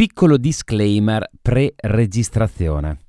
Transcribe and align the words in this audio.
Piccolo 0.00 0.38
disclaimer 0.38 1.28
pre-registrazione. 1.42 3.00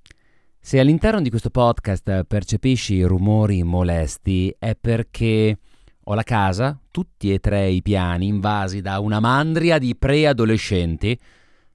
Se 0.59 0.77
all'interno 0.77 1.21
di 1.21 1.29
questo 1.29 1.49
podcast 1.49 2.25
percepisci 2.25 3.01
rumori 3.03 3.63
molesti 3.63 4.53
è 4.59 4.75
perché 4.75 5.57
ho 6.03 6.13
la 6.13 6.23
casa, 6.23 6.77
tutti 6.91 7.31
e 7.31 7.39
tre 7.39 7.69
i 7.69 7.81
piani 7.81 8.27
invasi 8.27 8.81
da 8.81 8.99
una 8.99 9.21
mandria 9.21 9.77
di 9.77 9.95
preadolescenti 9.95 11.17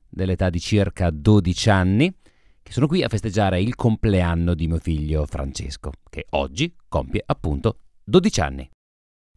dell'età 0.06 0.50
di 0.50 0.60
circa 0.60 1.08
12 1.08 1.70
anni 1.70 2.14
che 2.62 2.72
sono 2.72 2.86
qui 2.86 3.02
a 3.02 3.08
festeggiare 3.08 3.58
il 3.58 3.74
compleanno 3.74 4.52
di 4.52 4.66
mio 4.66 4.78
figlio 4.78 5.24
Francesco, 5.24 5.92
che 6.10 6.26
oggi 6.32 6.76
compie 6.88 7.22
appunto 7.24 7.78
12 8.04 8.40
anni. 8.42 8.68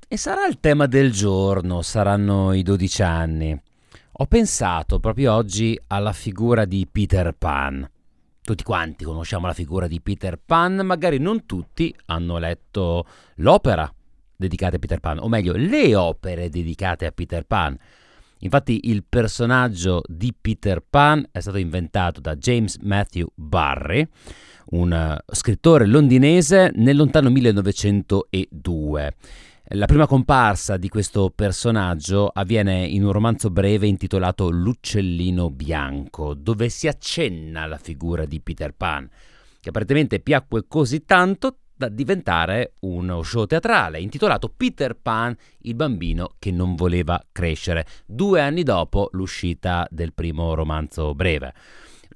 E 0.09 0.17
sarà 0.17 0.45
il 0.45 0.59
tema 0.59 0.87
del 0.87 1.13
giorno, 1.13 1.81
saranno 1.83 2.51
i 2.51 2.63
12 2.63 3.01
anni. 3.01 3.61
Ho 4.21 4.25
pensato 4.25 4.99
proprio 4.99 5.33
oggi 5.33 5.79
alla 5.87 6.11
figura 6.11 6.65
di 6.65 6.85
Peter 6.91 7.31
Pan. 7.31 7.89
Tutti 8.41 8.63
quanti 8.63 9.05
conosciamo 9.05 9.47
la 9.47 9.53
figura 9.53 9.87
di 9.87 10.01
Peter 10.01 10.37
Pan, 10.37 10.81
magari 10.83 11.19
non 11.19 11.45
tutti 11.45 11.95
hanno 12.07 12.37
letto 12.37 13.07
l'opera 13.35 13.89
dedicata 14.35 14.75
a 14.75 14.79
Peter 14.79 14.99
Pan, 14.99 15.19
o 15.19 15.29
meglio, 15.29 15.53
le 15.55 15.95
opere 15.95 16.49
dedicate 16.49 17.05
a 17.05 17.11
Peter 17.11 17.45
Pan. 17.45 17.77
Infatti 18.39 18.89
il 18.89 19.05
personaggio 19.07 20.01
di 20.05 20.35
Peter 20.37 20.83
Pan 20.87 21.25
è 21.31 21.39
stato 21.39 21.57
inventato 21.57 22.19
da 22.19 22.35
James 22.35 22.75
Matthew 22.81 23.29
Barry, 23.33 24.05
un 24.71 25.17
scrittore 25.31 25.85
londinese 25.85 26.73
nel 26.75 26.97
lontano 26.97 27.29
1902. 27.29 29.13
La 29.73 29.85
prima 29.85 30.07
comparsa 30.07 30.77
di 30.77 30.89
questo 30.89 31.29
personaggio 31.29 32.27
avviene 32.33 32.87
in 32.87 33.05
un 33.05 33.11
romanzo 33.11 33.51
breve 33.51 33.85
intitolato 33.85 34.49
L'uccellino 34.49 35.51
bianco, 35.51 36.33
dove 36.33 36.69
si 36.69 36.87
accenna 36.87 37.61
alla 37.61 37.77
figura 37.77 38.25
di 38.25 38.41
Peter 38.41 38.73
Pan, 38.73 39.07
che 39.61 39.69
apparentemente 39.69 40.21
piacque 40.21 40.65
così 40.67 41.05
tanto 41.05 41.57
da 41.75 41.87
diventare 41.87 42.77
uno 42.79 43.21
show 43.21 43.45
teatrale 43.45 43.99
intitolato 43.99 44.49
Peter 44.49 44.95
Pan, 44.95 45.37
il 45.59 45.75
bambino 45.75 46.33
che 46.39 46.49
non 46.49 46.73
voleva 46.73 47.23
crescere, 47.31 47.85
due 48.07 48.41
anni 48.41 48.63
dopo 48.63 49.09
l'uscita 49.11 49.87
del 49.91 50.13
primo 50.15 50.55
romanzo 50.55 51.13
breve 51.13 51.53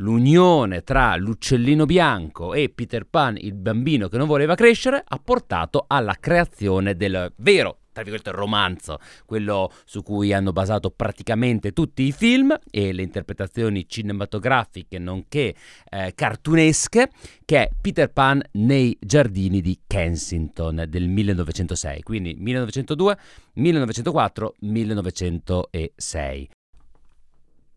l'unione 0.04 0.84
tra 0.84 1.16
l'uccellino 1.16 1.86
bianco 1.86 2.54
e 2.54 2.70
Peter 2.70 3.06
Pan, 3.06 3.38
il 3.38 3.54
bambino 3.54 4.10
che 4.10 4.18
non 4.18 4.28
voleva 4.28 4.54
crescere, 4.54 5.02
ha 5.06 5.20
portato 5.24 5.86
alla 5.88 6.18
creazione 6.20 6.96
del 6.96 7.32
vero 7.38 7.78
tra 7.94 8.02
virgolette 8.02 8.32
romanzo, 8.32 8.98
quello 9.24 9.72
su 9.86 10.02
cui 10.02 10.34
hanno 10.34 10.52
basato 10.52 10.90
praticamente 10.90 11.74
tutti 11.74 12.02
i 12.02 12.12
film 12.12 12.58
e 12.72 12.92
le 12.92 13.04
interpretazioni 13.04 13.88
cinematografiche 13.88 14.98
nonché 14.98 15.54
eh, 15.92 16.14
cartunesche, 16.16 17.12
che 17.46 17.62
è 17.62 17.70
Peter 17.80 18.12
Pan 18.12 18.42
nei 18.54 18.98
giardini 19.00 19.62
di 19.62 19.82
Kensington 19.86 20.86
del 20.90 21.08
1906, 21.08 22.02
quindi 22.02 22.34
1902, 22.36 23.18
1904, 23.54 24.56
1906. 24.62 26.50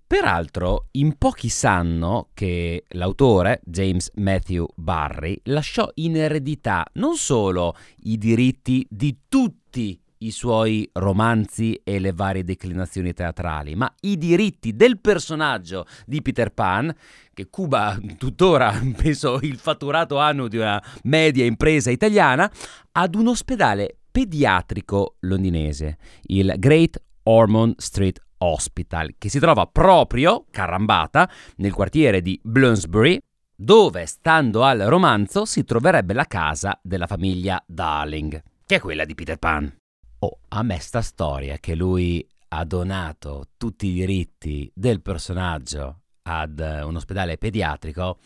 Peraltro, 0.08 0.86
in 0.92 1.18
pochi 1.18 1.48
sanno 1.48 2.28
che 2.32 2.84
l'autore, 2.90 3.60
James 3.64 4.12
Matthew 4.14 4.68
Barry, 4.76 5.40
lasciò 5.46 5.90
in 5.94 6.16
eredità 6.16 6.86
non 6.92 7.16
solo 7.16 7.74
i 8.04 8.16
diritti 8.16 8.86
di 8.88 9.22
tutti 9.28 10.00
i 10.18 10.30
suoi 10.30 10.88
romanzi 10.92 11.80
e 11.82 11.98
le 11.98 12.12
varie 12.12 12.44
declinazioni 12.44 13.12
teatrali, 13.12 13.74
ma 13.74 13.92
i 14.02 14.16
diritti 14.16 14.76
del 14.76 15.00
personaggio 15.00 15.86
di 16.06 16.22
Peter 16.22 16.52
Pan, 16.52 16.94
che 17.34 17.48
cuba 17.50 17.98
tuttora, 18.16 18.80
penso, 18.96 19.40
il 19.42 19.58
fatturato 19.58 20.18
anno 20.18 20.46
di 20.46 20.56
una 20.56 20.80
media 21.02 21.44
impresa 21.44 21.90
italiana, 21.90 22.48
ad 22.92 23.16
un 23.16 23.26
ospedale 23.26 23.96
pediatrico 24.12 25.16
londinese, 25.20 25.98
il 26.26 26.54
Great 26.58 27.02
Ormond 27.24 27.74
Street 27.78 28.20
Hospital, 28.38 29.14
che 29.18 29.28
si 29.28 29.38
trova 29.38 29.66
proprio, 29.66 30.46
carambata, 30.50 31.30
nel 31.56 31.72
quartiere 31.72 32.22
di 32.22 32.38
Bloomsbury, 32.42 33.18
dove, 33.54 34.06
stando 34.06 34.64
al 34.64 34.80
romanzo, 34.80 35.44
si 35.44 35.64
troverebbe 35.64 36.12
la 36.12 36.26
casa 36.26 36.78
della 36.82 37.06
famiglia 37.06 37.62
Darling, 37.66 38.42
che 38.66 38.76
è 38.76 38.80
quella 38.80 39.04
di 39.04 39.14
Peter 39.14 39.38
Pan. 39.38 39.74
Oh, 40.18 40.38
a 40.48 40.62
me 40.62 40.78
sta 40.80 41.00
storia 41.02 41.58
che 41.58 41.74
lui 41.74 42.26
ha 42.48 42.64
donato 42.64 43.48
tutti 43.56 43.88
i 43.88 43.92
diritti 43.92 44.70
del 44.74 45.02
personaggio 45.02 46.02
ad 46.22 46.58
un 46.58 46.96
ospedale 46.96 47.38
pediatrico, 47.38 48.18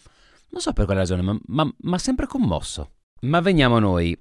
non 0.50 0.60
so 0.60 0.72
per 0.72 0.84
quale 0.84 1.00
ragione, 1.00 1.40
ma 1.46 1.64
mi 1.64 1.94
ha 1.94 1.98
sempre 1.98 2.26
commosso. 2.26 2.92
Ma 3.22 3.40
veniamo 3.40 3.76
a 3.76 3.80
noi. 3.80 4.18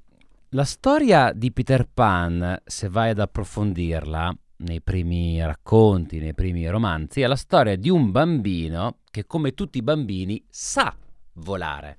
La 0.49 0.63
storia 0.63 1.31
di 1.33 1.51
Peter 1.51 1.87
Pan, 1.91 2.59
se 2.65 2.89
vai 2.89 3.11
ad 3.11 3.19
approfondirla, 3.19 4.35
nei 4.59 4.81
primi 4.81 5.41
racconti, 5.41 6.19
nei 6.19 6.33
primi 6.33 6.67
romanzi, 6.67 7.21
è 7.21 7.27
la 7.27 7.35
storia 7.35 7.75
di 7.75 7.89
un 7.89 8.11
bambino 8.11 8.99
che, 9.11 9.25
come 9.25 9.53
tutti 9.53 9.77
i 9.77 9.83
bambini, 9.83 10.43
sa 10.49 10.95
volare. 11.33 11.97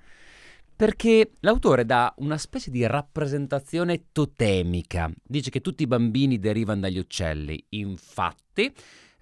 Perché 0.75 1.33
l'autore 1.41 1.85
dà 1.85 2.15
una 2.19 2.39
specie 2.39 2.71
di 2.71 2.87
rappresentazione 2.87 4.07
totemica. 4.13 5.11
Dice 5.23 5.51
che 5.51 5.61
tutti 5.61 5.83
i 5.83 5.87
bambini 5.87 6.39
derivano 6.39 6.81
dagli 6.81 6.99
uccelli. 6.99 7.63
Infatti, 7.71 8.73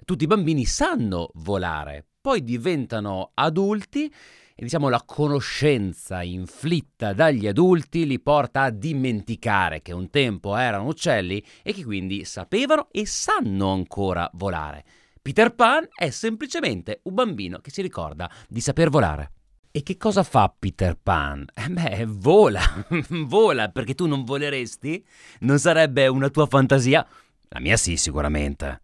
tutti 0.04 0.24
i 0.24 0.28
bambini 0.28 0.64
sanno 0.64 1.30
volare, 1.34 2.06
poi 2.20 2.44
diventano 2.44 3.32
adulti 3.34 4.12
e 4.60 4.64
diciamo 4.64 4.88
la 4.88 5.04
conoscenza 5.06 6.20
inflitta 6.24 7.12
dagli 7.12 7.46
adulti 7.46 8.04
li 8.04 8.18
porta 8.18 8.62
a 8.62 8.70
dimenticare 8.70 9.82
che 9.82 9.92
un 9.92 10.10
tempo 10.10 10.56
erano 10.56 10.88
uccelli 10.88 11.40
e 11.62 11.72
che 11.72 11.84
quindi 11.84 12.24
sapevano 12.24 12.88
e 12.90 13.06
sanno 13.06 13.70
ancora 13.70 14.28
volare. 14.32 14.84
Peter 15.22 15.54
Pan 15.54 15.86
è 15.94 16.10
semplicemente 16.10 17.02
un 17.04 17.14
bambino 17.14 17.60
che 17.60 17.70
si 17.70 17.82
ricorda 17.82 18.28
di 18.48 18.60
saper 18.60 18.90
volare. 18.90 19.30
E 19.70 19.84
che 19.84 19.96
cosa 19.96 20.24
fa 20.24 20.52
Peter 20.58 20.98
Pan? 21.00 21.46
Eh 21.54 21.68
beh, 21.68 22.06
vola, 22.08 22.84
vola 23.26 23.68
perché 23.68 23.94
tu 23.94 24.08
non 24.08 24.24
voleresti? 24.24 25.06
Non 25.40 25.60
sarebbe 25.60 26.08
una 26.08 26.30
tua 26.30 26.46
fantasia? 26.46 27.06
La 27.50 27.60
mia 27.60 27.76
sì, 27.76 27.96
sicuramente 27.96 28.80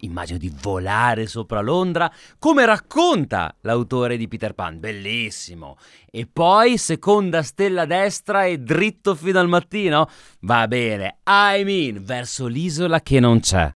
immagino 0.00 0.38
di 0.38 0.52
volare 0.60 1.26
sopra 1.26 1.60
Londra, 1.60 2.12
come 2.38 2.64
racconta 2.64 3.54
l'autore 3.62 4.16
di 4.16 4.28
Peter 4.28 4.54
Pan. 4.54 4.78
Bellissimo. 4.78 5.76
E 6.10 6.26
poi 6.26 6.78
seconda 6.78 7.42
stella 7.42 7.84
destra 7.84 8.44
e 8.44 8.58
dritto 8.58 9.14
fino 9.14 9.38
al 9.38 9.48
mattino? 9.48 10.08
Va 10.40 10.66
bene, 10.68 11.18
I 11.26 11.64
mean, 11.64 12.02
verso 12.04 12.46
l'isola 12.46 13.00
che 13.00 13.20
non 13.20 13.40
c'è. 13.40 13.70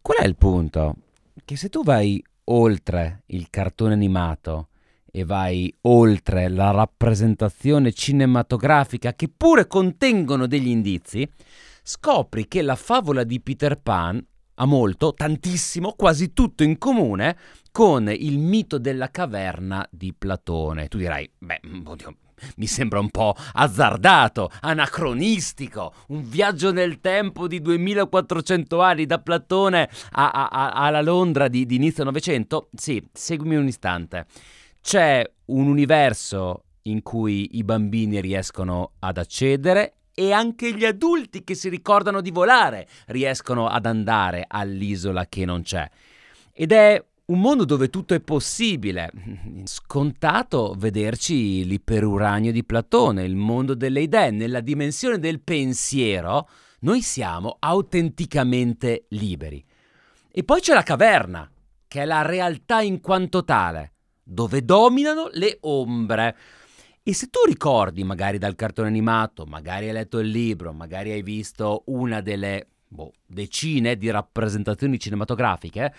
Qual 0.00 0.18
è 0.18 0.26
il 0.26 0.36
punto? 0.36 0.96
Che 1.44 1.56
se 1.56 1.68
tu 1.68 1.82
vai 1.82 2.22
oltre 2.44 3.22
il 3.26 3.48
cartone 3.50 3.94
animato 3.94 4.68
e 5.10 5.24
vai 5.24 5.74
oltre 5.82 6.48
la 6.48 6.70
rappresentazione 6.70 7.92
cinematografica 7.92 9.14
che 9.14 9.28
pure 9.28 9.66
contengono 9.66 10.46
degli 10.46 10.68
indizi, 10.68 11.28
scopri 11.82 12.46
che 12.46 12.62
la 12.62 12.76
favola 12.76 13.24
di 13.24 13.40
Peter 13.40 13.80
Pan 13.80 14.24
ha 14.60 14.66
molto, 14.66 15.14
tantissimo, 15.14 15.94
quasi 15.96 16.34
tutto 16.34 16.62
in 16.62 16.76
comune 16.76 17.36
con 17.72 18.10
il 18.10 18.38
mito 18.38 18.78
della 18.78 19.10
caverna 19.10 19.86
di 19.90 20.12
Platone. 20.12 20.88
Tu 20.88 20.98
dirai, 20.98 21.30
beh, 21.38 21.60
mm, 21.66 21.86
oddio, 21.86 22.16
mi 22.56 22.66
sembra 22.66 23.00
un 23.00 23.08
po' 23.08 23.34
azzardato, 23.54 24.50
anacronistico, 24.60 25.94
un 26.08 26.28
viaggio 26.28 26.72
nel 26.72 27.00
tempo 27.00 27.46
di 27.48 27.60
2400 27.62 28.82
anni 28.82 29.06
da 29.06 29.18
Platone 29.18 29.88
a, 30.10 30.30
a, 30.30 30.48
a, 30.48 30.70
alla 30.72 31.02
Londra 31.02 31.48
di, 31.48 31.64
di 31.64 31.76
inizio 31.76 32.04
Novecento? 32.04 32.68
Sì, 32.74 33.02
seguimi 33.12 33.56
un 33.56 33.66
istante. 33.66 34.26
C'è 34.82 35.24
un 35.46 35.68
universo 35.68 36.64
in 36.82 37.02
cui 37.02 37.56
i 37.56 37.64
bambini 37.64 38.20
riescono 38.20 38.92
ad 38.98 39.16
accedere 39.16 39.99
e 40.20 40.32
anche 40.32 40.74
gli 40.74 40.84
adulti 40.84 41.44
che 41.44 41.54
si 41.54 41.70
ricordano 41.70 42.20
di 42.20 42.30
volare 42.30 42.86
riescono 43.06 43.68
ad 43.68 43.86
andare 43.86 44.44
all'isola 44.46 45.24
che 45.26 45.46
non 45.46 45.62
c'è. 45.62 45.88
Ed 46.52 46.72
è 46.72 47.02
un 47.24 47.40
mondo 47.40 47.64
dove 47.64 47.88
tutto 47.88 48.12
è 48.12 48.20
possibile. 48.20 49.10
Scontato 49.64 50.74
vederci 50.76 51.64
l'iperuranio 51.64 52.52
di 52.52 52.64
Platone, 52.64 53.24
il 53.24 53.34
mondo 53.34 53.72
delle 53.72 54.02
idee, 54.02 54.30
nella 54.30 54.60
dimensione 54.60 55.18
del 55.18 55.40
pensiero, 55.40 56.50
noi 56.80 57.00
siamo 57.00 57.56
autenticamente 57.58 59.06
liberi. 59.08 59.64
E 60.30 60.44
poi 60.44 60.60
c'è 60.60 60.74
la 60.74 60.82
caverna, 60.82 61.50
che 61.88 62.02
è 62.02 62.04
la 62.04 62.20
realtà 62.20 62.82
in 62.82 63.00
quanto 63.00 63.42
tale, 63.42 63.92
dove 64.22 64.66
dominano 64.66 65.30
le 65.32 65.56
ombre. 65.62 66.36
E 67.02 67.14
se 67.14 67.28
tu 67.28 67.40
ricordi 67.46 68.04
magari 68.04 68.36
dal 68.36 68.54
cartone 68.54 68.88
animato, 68.88 69.46
magari 69.46 69.86
hai 69.86 69.94
letto 69.94 70.18
il 70.18 70.28
libro, 70.28 70.74
magari 70.74 71.12
hai 71.12 71.22
visto 71.22 71.84
una 71.86 72.20
delle 72.20 72.66
boh, 72.86 73.12
decine 73.26 73.96
di 73.96 74.10
rappresentazioni 74.10 74.98
cinematografiche, 74.98 75.94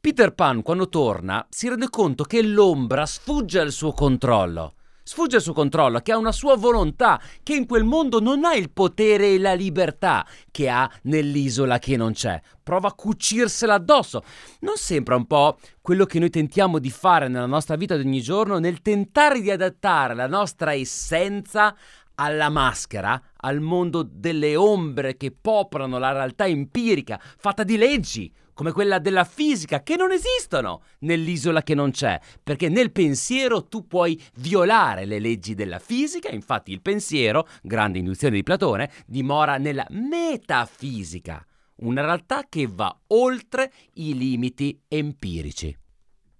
Peter 0.00 0.32
Pan, 0.32 0.62
quando 0.62 0.88
torna, 0.88 1.44
si 1.50 1.68
rende 1.68 1.88
conto 1.90 2.22
che 2.22 2.40
l'ombra 2.42 3.04
sfugge 3.04 3.58
al 3.58 3.72
suo 3.72 3.92
controllo. 3.92 4.74
Sfugge 5.06 5.36
al 5.36 5.42
suo 5.42 5.52
controllo, 5.52 6.00
che 6.00 6.12
ha 6.12 6.16
una 6.16 6.32
sua 6.32 6.56
volontà, 6.56 7.20
che 7.42 7.54
in 7.54 7.66
quel 7.66 7.84
mondo 7.84 8.20
non 8.20 8.46
ha 8.46 8.54
il 8.54 8.70
potere 8.70 9.34
e 9.34 9.38
la 9.38 9.52
libertà 9.52 10.26
che 10.50 10.70
ha 10.70 10.90
nell'isola 11.02 11.78
che 11.78 11.98
non 11.98 12.14
c'è. 12.14 12.40
Prova 12.62 12.88
a 12.88 12.94
cucirsela 12.94 13.74
addosso. 13.74 14.22
Non 14.60 14.76
sembra 14.76 15.14
un 15.14 15.26
po' 15.26 15.58
quello 15.82 16.06
che 16.06 16.18
noi 16.18 16.30
tentiamo 16.30 16.78
di 16.78 16.88
fare 16.88 17.28
nella 17.28 17.44
nostra 17.44 17.76
vita 17.76 17.98
di 17.98 18.06
ogni 18.06 18.22
giorno 18.22 18.58
nel 18.58 18.80
tentare 18.80 19.42
di 19.42 19.50
adattare 19.50 20.14
la 20.14 20.26
nostra 20.26 20.72
essenza 20.72 21.76
alla 22.14 22.48
maschera, 22.48 23.20
al 23.36 23.60
mondo 23.60 24.08
delle 24.10 24.56
ombre 24.56 25.18
che 25.18 25.36
popolano 25.38 25.98
la 25.98 26.12
realtà 26.12 26.46
empirica, 26.46 27.20
fatta 27.36 27.62
di 27.62 27.76
leggi, 27.76 28.32
come 28.54 28.72
quella 28.72 28.98
della 28.98 29.24
fisica, 29.24 29.82
che 29.82 29.96
non 29.96 30.12
esistono 30.12 30.82
nell'isola 31.00 31.62
che 31.62 31.74
non 31.74 31.90
c'è, 31.90 32.18
perché 32.42 32.68
nel 32.68 32.92
pensiero 32.92 33.66
tu 33.66 33.86
puoi 33.86 34.20
violare 34.36 35.04
le 35.04 35.18
leggi 35.18 35.54
della 35.54 35.78
fisica, 35.78 36.30
infatti 36.30 36.72
il 36.72 36.80
pensiero, 36.80 37.46
grande 37.62 37.98
induzione 37.98 38.36
di 38.36 38.42
Platone, 38.42 38.90
dimora 39.06 39.58
nella 39.58 39.86
metafisica, 39.90 41.44
una 41.76 42.02
realtà 42.02 42.46
che 42.48 42.68
va 42.70 42.96
oltre 43.08 43.72
i 43.94 44.16
limiti 44.16 44.80
empirici. 44.88 45.76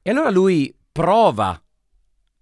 E 0.00 0.10
allora 0.10 0.30
lui 0.30 0.74
prova 0.92 1.58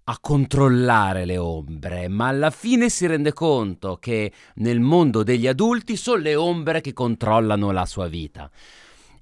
a 0.05 0.17
controllare 0.19 1.23
le 1.23 1.37
ombre, 1.37 2.09
ma 2.09 2.27
alla 2.27 2.49
fine 2.49 2.89
si 2.89 3.05
rende 3.05 3.31
conto 3.31 3.97
che 3.97 4.33
nel 4.55 4.81
mondo 4.81 5.23
degli 5.23 5.47
adulti 5.47 5.95
sono 5.95 6.21
le 6.21 6.35
ombre 6.35 6.81
che 6.81 6.91
controllano 6.91 7.71
la 7.71 7.85
sua 7.85 8.07
vita. 8.07 8.51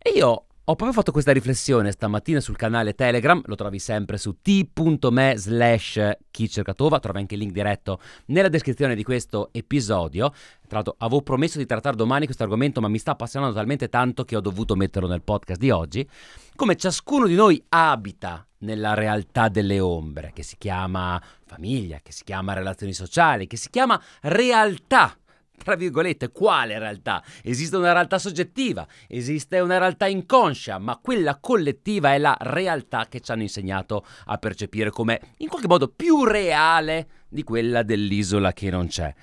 E 0.03 0.13
io 0.15 0.45
ho 0.63 0.75
proprio 0.75 0.94
fatto 0.94 1.12
questa 1.12 1.31
riflessione 1.31 1.92
stamattina 1.92 2.39
sul 2.39 2.56
canale 2.56 2.95
Telegram, 2.95 3.39
lo 3.45 3.53
trovi 3.53 3.77
sempre 3.77 4.18
su 4.18 4.42
t.me 4.42 5.33
slash 5.38 6.12
chicercatova, 6.31 7.00
trovi 7.00 7.19
anche 7.19 7.36
il 7.36 7.42
link 7.42 7.51
diretto 7.51 8.00
nella 8.27 8.50
descrizione 8.50 8.95
di 8.95 9.03
questo 9.03 9.50
episodio. 9.51 10.31
Tra 10.68 10.77
l'altro 10.77 10.95
avevo 10.98 11.21
promesso 11.21 11.59
di 11.59 11.68
trattare 11.68 11.95
domani 11.95 12.25
questo 12.25 12.42
argomento, 12.42 12.81
ma 12.81 12.88
mi 12.88 12.98
sta 12.98 13.12
appassionando 13.12 13.53
talmente 13.53 13.89
tanto 13.89 14.24
che 14.24 14.36
ho 14.36 14.42
dovuto 14.42 14.75
metterlo 14.75 15.07
nel 15.07 15.21
podcast 15.21 15.59
di 15.59 15.69
oggi. 15.69 16.09
Come 16.56 16.75
ciascuno 16.77 17.27
di 17.27 17.36
noi 17.36 17.63
abita 17.69 18.44
nella 18.59 18.95
realtà 18.95 19.50
delle 19.50 19.80
ombre, 19.80 20.31
che 20.33 20.42
si 20.42 20.57
chiama 20.57 21.21
famiglia, 21.45 22.00
che 22.01 22.12
si 22.12 22.24
chiama 22.24 22.53
relazioni 22.53 22.94
sociali, 22.94 23.45
che 23.45 23.57
si 23.57 23.69
chiama 23.69 24.01
realtà 24.21 25.15
tra 25.63 25.75
virgolette, 25.75 26.31
quale 26.31 26.77
realtà? 26.79 27.23
Esiste 27.43 27.77
una 27.77 27.93
realtà 27.93 28.19
soggettiva, 28.19 28.87
esiste 29.07 29.59
una 29.59 29.77
realtà 29.77 30.07
inconscia, 30.07 30.77
ma 30.77 30.99
quella 31.01 31.37
collettiva 31.39 32.13
è 32.13 32.17
la 32.17 32.35
realtà 32.39 33.07
che 33.07 33.19
ci 33.19 33.31
hanno 33.31 33.43
insegnato 33.43 34.05
a 34.25 34.37
percepire 34.37 34.89
come 34.89 35.19
in 35.37 35.47
qualche 35.47 35.67
modo 35.67 35.87
più 35.87 36.23
reale 36.23 37.07
di 37.29 37.43
quella 37.43 37.83
dell'isola 37.83 38.53
che 38.53 38.69
non 38.69 38.87
c'è. 38.87 39.13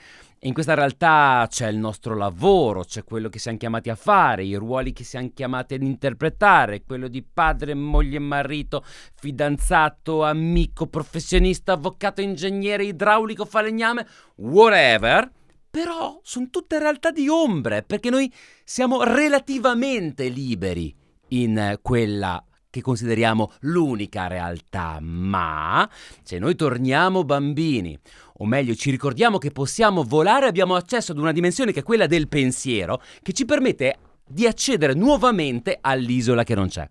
In 0.42 0.52
questa 0.52 0.74
realtà 0.74 1.48
c'è 1.50 1.66
il 1.66 1.78
nostro 1.78 2.14
lavoro, 2.14 2.84
c'è 2.84 3.02
quello 3.02 3.28
che 3.28 3.40
siamo 3.40 3.58
chiamati 3.58 3.90
a 3.90 3.96
fare, 3.96 4.44
i 4.44 4.54
ruoli 4.54 4.92
che 4.92 5.02
siamo 5.02 5.32
chiamati 5.34 5.74
ad 5.74 5.82
interpretare, 5.82 6.84
quello 6.84 7.08
di 7.08 7.24
padre, 7.24 7.74
moglie, 7.74 8.20
marito, 8.20 8.84
fidanzato, 9.14 10.22
amico, 10.22 10.86
professionista, 10.86 11.72
avvocato, 11.72 12.20
ingegnere, 12.20 12.84
idraulico, 12.84 13.44
falegname, 13.44 14.06
whatever 14.36 15.28
però 15.70 16.20
sono 16.22 16.48
tutte 16.50 16.78
realtà 16.78 17.10
di 17.10 17.28
ombre, 17.28 17.82
perché 17.82 18.10
noi 18.10 18.32
siamo 18.64 19.02
relativamente 19.02 20.28
liberi 20.28 20.94
in 21.28 21.78
quella 21.82 22.42
che 22.70 22.82
consideriamo 22.82 23.52
l'unica 23.60 24.26
realtà, 24.26 24.98
ma 25.00 25.88
se 26.22 26.38
noi 26.38 26.54
torniamo 26.54 27.24
bambini, 27.24 27.98
o 28.38 28.46
meglio 28.46 28.74
ci 28.74 28.90
ricordiamo 28.90 29.38
che 29.38 29.50
possiamo 29.50 30.04
volare, 30.04 30.46
abbiamo 30.46 30.74
accesso 30.74 31.12
ad 31.12 31.18
una 31.18 31.32
dimensione 31.32 31.72
che 31.72 31.80
è 31.80 31.82
quella 31.82 32.06
del 32.06 32.28
pensiero, 32.28 33.02
che 33.22 33.32
ci 33.32 33.44
permette 33.44 33.98
di 34.26 34.46
accedere 34.46 34.94
nuovamente 34.94 35.78
all'isola 35.80 36.44
che 36.44 36.54
non 36.54 36.68
c'è. 36.68 36.88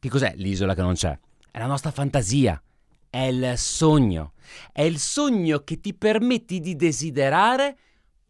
Che 0.00 0.08
cos'è 0.08 0.34
l'isola 0.36 0.74
che 0.74 0.82
non 0.82 0.94
c'è? 0.94 1.16
È 1.50 1.58
la 1.58 1.66
nostra 1.66 1.90
fantasia, 1.90 2.60
è 3.10 3.22
il 3.22 3.52
sogno, 3.56 4.32
è 4.72 4.82
il 4.82 4.98
sogno 4.98 5.60
che 5.60 5.80
ti 5.80 5.94
permetti 5.94 6.60
di 6.60 6.76
desiderare 6.76 7.76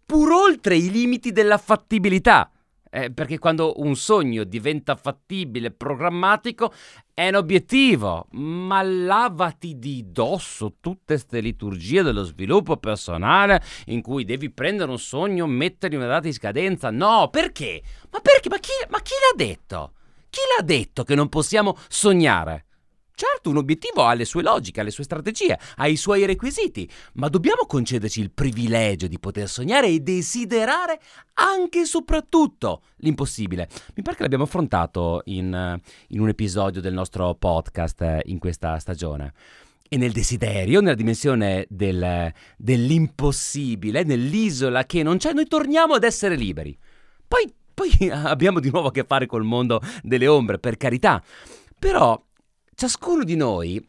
pur 0.05 0.31
oltre 0.31 0.77
i 0.77 0.91
limiti 0.91 1.33
della 1.33 1.59
fattibilità. 1.59 2.51
Eh, 2.91 3.13
perché 3.13 3.39
quando 3.39 3.75
un 3.81 3.95
sogno 3.97 4.45
diventa 4.45 4.97
fattibile, 4.97 5.71
programmatico, 5.71 6.73
è 7.13 7.29
un 7.29 7.35
obiettivo, 7.35 8.29
ma 8.31 8.81
lavati 8.81 9.79
di 9.79 10.11
dosso 10.11 10.77
tutte 10.81 11.15
queste 11.15 11.41
liturgie 11.41 12.03
dello 12.03 12.23
sviluppo 12.23 12.79
personale 12.79 13.63
in 13.87 14.01
cui 14.01 14.25
devi 14.25 14.51
prendere 14.51 14.91
un 14.91 14.99
sogno, 14.99 15.47
mettergli 15.47 15.97
una 15.97 16.07
data 16.07 16.21
di 16.21 16.33
scadenza. 16.33 16.91
No, 16.91 17.29
perché? 17.31 17.83
Ma 18.11 18.21
perché? 18.21 18.49
Ma 18.49 18.59
chi, 18.59 18.71
ma 18.89 19.03
chi 19.03 19.13
l'ha 19.13 19.37
detto? 19.45 19.93
Chi 20.31 20.41
l'ha 20.57 20.65
detto 20.65 21.05
che 21.05 21.15
non 21.15 21.29
possiamo 21.29 21.77
sognare? 21.89 22.68
Certo, 23.19 23.51
un 23.51 23.57
obiettivo 23.57 24.05
ha 24.05 24.15
le 24.15 24.25
sue 24.25 24.45
logiche, 24.45 24.79
ha 24.79 24.85
le 24.85 24.93
sue 24.93 25.03
strategie, 25.03 25.59
ha 25.79 25.89
i 25.89 25.97
suoi 25.97 26.25
requisiti, 26.25 26.89
ma 27.15 27.27
dobbiamo 27.27 27.67
concederci 27.67 28.21
il 28.21 28.31
privilegio 28.31 29.09
di 29.09 29.19
poter 29.19 29.49
sognare 29.49 29.89
e 29.89 29.99
desiderare 29.99 31.01
anche 31.35 31.81
e 31.81 31.85
soprattutto 31.85 32.83
l'impossibile. 32.99 33.69
Mi 33.97 34.05
pare 34.05 34.15
che 34.15 34.23
l'abbiamo 34.23 34.45
affrontato 34.45 35.23
in, 35.25 35.81
in 36.07 36.21
un 36.21 36.29
episodio 36.29 36.81
del 36.81 36.93
nostro 36.93 37.35
podcast 37.35 38.01
eh, 38.03 38.23
in 38.27 38.39
questa 38.39 38.79
stagione. 38.79 39.33
E 39.89 39.97
nel 39.97 40.13
desiderio, 40.13 40.81
nella 40.81 40.95
dimensione 40.95 41.67
del, 41.69 42.33
dell'impossibile, 42.57 44.05
nell'isola 44.05 44.85
che 44.85 45.03
non 45.03 45.17
c'è, 45.17 45.33
noi 45.33 45.49
torniamo 45.49 45.95
ad 45.95 46.05
essere 46.05 46.37
liberi. 46.37 46.79
Poi, 47.27 47.53
poi 47.75 48.11
abbiamo 48.15 48.61
di 48.61 48.71
nuovo 48.71 48.87
a 48.87 48.93
che 48.93 49.03
fare 49.03 49.27
col 49.27 49.43
mondo 49.43 49.81
delle 50.05 50.29
ombre, 50.29 50.61
per 50.61 50.77
carità. 50.77 51.21
Però 51.77 52.21
ciascuno 52.79 53.25
di 53.25 53.35
noi 53.35 53.85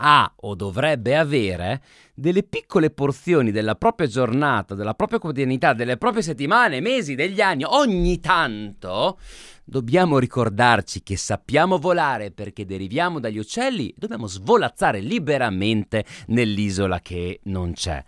ha 0.00 0.32
o 0.34 0.56
dovrebbe 0.56 1.16
avere 1.16 1.80
delle 2.14 2.42
piccole 2.42 2.90
porzioni 2.90 3.52
della 3.52 3.76
propria 3.76 4.08
giornata, 4.08 4.74
della 4.74 4.94
propria 4.94 5.20
quotidianità, 5.20 5.72
delle 5.72 5.96
proprie 5.98 6.24
settimane, 6.24 6.80
mesi, 6.80 7.14
degli 7.14 7.40
anni, 7.40 7.62
ogni 7.64 8.18
tanto 8.18 9.20
dobbiamo 9.62 10.18
ricordarci 10.18 11.04
che 11.04 11.16
sappiamo 11.16 11.78
volare 11.78 12.32
perché 12.32 12.66
deriviamo 12.66 13.20
dagli 13.20 13.38
uccelli, 13.38 13.94
dobbiamo 13.96 14.26
svolazzare 14.26 14.98
liberamente 14.98 16.04
nell'isola 16.26 16.98
che 16.98 17.38
non 17.44 17.72
c'è. 17.72 18.02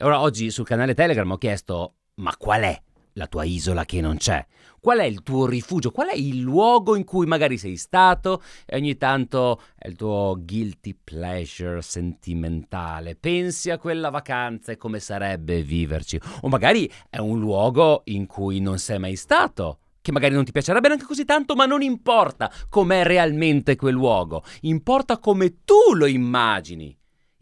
Ora 0.00 0.20
oggi 0.20 0.50
sul 0.50 0.66
canale 0.66 0.92
Telegram 0.92 1.30
ho 1.30 1.38
chiesto 1.38 1.94
ma 2.16 2.36
qual 2.36 2.62
è 2.64 2.82
la 3.14 3.26
tua 3.26 3.44
isola 3.44 3.84
che 3.84 4.00
non 4.00 4.16
c'è? 4.16 4.44
Qual 4.80 4.98
è 4.98 5.04
il 5.04 5.22
tuo 5.22 5.46
rifugio? 5.46 5.90
Qual 5.90 6.08
è 6.08 6.14
il 6.14 6.40
luogo 6.40 6.94
in 6.94 7.04
cui 7.04 7.26
magari 7.26 7.56
sei 7.56 7.76
stato 7.76 8.42
e 8.66 8.76
ogni 8.76 8.96
tanto 8.96 9.62
è 9.76 9.88
il 9.88 9.96
tuo 9.96 10.36
guilty 10.38 10.96
pleasure 11.02 11.80
sentimentale? 11.80 13.16
Pensi 13.16 13.70
a 13.70 13.78
quella 13.78 14.10
vacanza 14.10 14.72
e 14.72 14.76
come 14.76 15.00
sarebbe 15.00 15.62
viverci? 15.62 16.20
O 16.42 16.48
magari 16.48 16.90
è 17.08 17.18
un 17.18 17.38
luogo 17.38 18.02
in 18.06 18.26
cui 18.26 18.60
non 18.60 18.78
sei 18.78 18.98
mai 18.98 19.16
stato 19.16 19.78
che 20.02 20.12
magari 20.12 20.34
non 20.34 20.44
ti 20.44 20.52
piacerebbe 20.52 20.88
neanche 20.88 21.06
così 21.06 21.24
tanto, 21.24 21.54
ma 21.54 21.64
non 21.64 21.80
importa 21.80 22.52
com'è 22.68 23.04
realmente 23.04 23.74
quel 23.74 23.94
luogo, 23.94 24.44
importa 24.62 25.16
come 25.16 25.62
tu 25.64 25.94
lo 25.94 26.04
immagini 26.04 26.94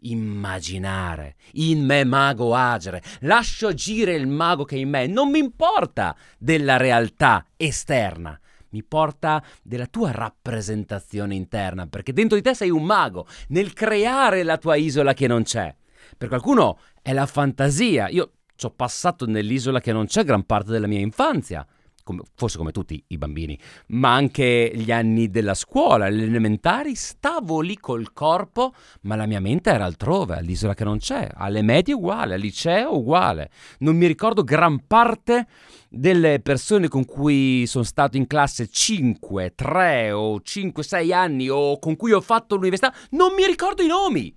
immaginare. 0.03 1.35
In 1.53 1.83
me 1.85 2.03
mago 2.03 2.55
agere. 2.55 3.01
Lascio 3.21 3.67
agire 3.67 4.13
il 4.13 4.27
mago 4.27 4.63
che 4.63 4.75
è 4.75 4.79
in 4.79 4.89
me. 4.89 5.07
Non 5.07 5.29
mi 5.29 5.39
importa 5.39 6.15
della 6.37 6.77
realtà 6.77 7.45
esterna. 7.57 8.39
Mi 8.69 8.83
porta 8.83 9.43
della 9.61 9.85
tua 9.85 10.11
rappresentazione 10.11 11.35
interna, 11.35 11.85
perché 11.85 12.11
dentro 12.11 12.35
di 12.37 12.43
te 12.43 12.55
sei 12.55 12.71
un 12.71 12.83
mago 12.83 13.27
nel 13.49 13.71
creare 13.73 14.41
la 14.41 14.57
tua 14.57 14.75
isola 14.75 15.13
che 15.13 15.27
non 15.27 15.43
c'è. 15.43 15.75
Per 16.17 16.27
qualcuno 16.27 16.79
è 17.01 17.13
la 17.13 17.27
fantasia. 17.27 18.07
Io 18.09 18.31
ci 18.55 18.65
ho 18.65 18.71
passato 18.71 19.27
nell'isola 19.27 19.79
che 19.79 19.91
non 19.91 20.07
c'è 20.07 20.23
gran 20.23 20.43
parte 20.43 20.71
della 20.71 20.87
mia 20.87 20.99
infanzia 20.99 21.65
come, 22.03 22.21
forse 22.35 22.57
come 22.57 22.71
tutti 22.71 23.03
i 23.07 23.17
bambini, 23.17 23.57
ma 23.87 24.13
anche 24.13 24.71
gli 24.73 24.91
anni 24.91 25.29
della 25.29 25.53
scuola, 25.53 26.09
le 26.09 26.23
elementari, 26.23 26.95
stavo 26.95 27.61
lì 27.61 27.77
col 27.77 28.13
corpo, 28.13 28.73
ma 29.01 29.15
la 29.15 29.25
mia 29.25 29.39
mente 29.39 29.71
era 29.71 29.85
altrove, 29.85 30.35
all'isola 30.35 30.73
che 30.73 30.83
non 30.83 30.99
c'è, 30.99 31.29
alle 31.33 31.61
medie 31.61 31.93
uguale, 31.93 32.35
al 32.35 32.39
liceo 32.39 32.97
uguale. 32.97 33.49
Non 33.79 33.95
mi 33.95 34.05
ricordo 34.05 34.43
gran 34.43 34.85
parte 34.85 35.47
delle 35.89 36.39
persone 36.39 36.87
con 36.87 37.05
cui 37.05 37.65
sono 37.67 37.83
stato 37.83 38.17
in 38.17 38.27
classe 38.27 38.67
5, 38.67 39.53
3 39.55 40.11
o 40.11 40.41
5, 40.41 40.83
6 40.83 41.13
anni 41.13 41.49
o 41.49 41.79
con 41.79 41.95
cui 41.95 42.11
ho 42.11 42.21
fatto 42.21 42.55
l'università, 42.55 42.93
non 43.11 43.33
mi 43.33 43.45
ricordo 43.45 43.81
i 43.83 43.87
nomi 43.87 44.35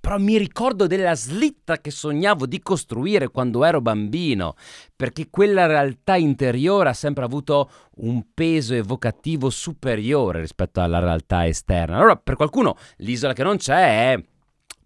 però 0.00 0.18
mi 0.18 0.38
ricordo 0.38 0.86
della 0.86 1.14
slitta 1.14 1.78
che 1.78 1.90
sognavo 1.90 2.46
di 2.46 2.60
costruire 2.60 3.28
quando 3.28 3.64
ero 3.64 3.82
bambino, 3.82 4.54
perché 4.96 5.28
quella 5.28 5.66
realtà 5.66 6.16
interiore 6.16 6.88
ha 6.88 6.94
sempre 6.94 7.24
avuto 7.24 7.70
un 7.96 8.24
peso 8.32 8.74
evocativo 8.74 9.50
superiore 9.50 10.40
rispetto 10.40 10.80
alla 10.80 11.00
realtà 11.00 11.46
esterna. 11.46 11.96
Allora, 11.96 12.16
per 12.16 12.36
qualcuno 12.36 12.76
l'isola 12.96 13.34
che 13.34 13.42
non 13.42 13.58
c'è 13.58 14.12
è 14.12 14.24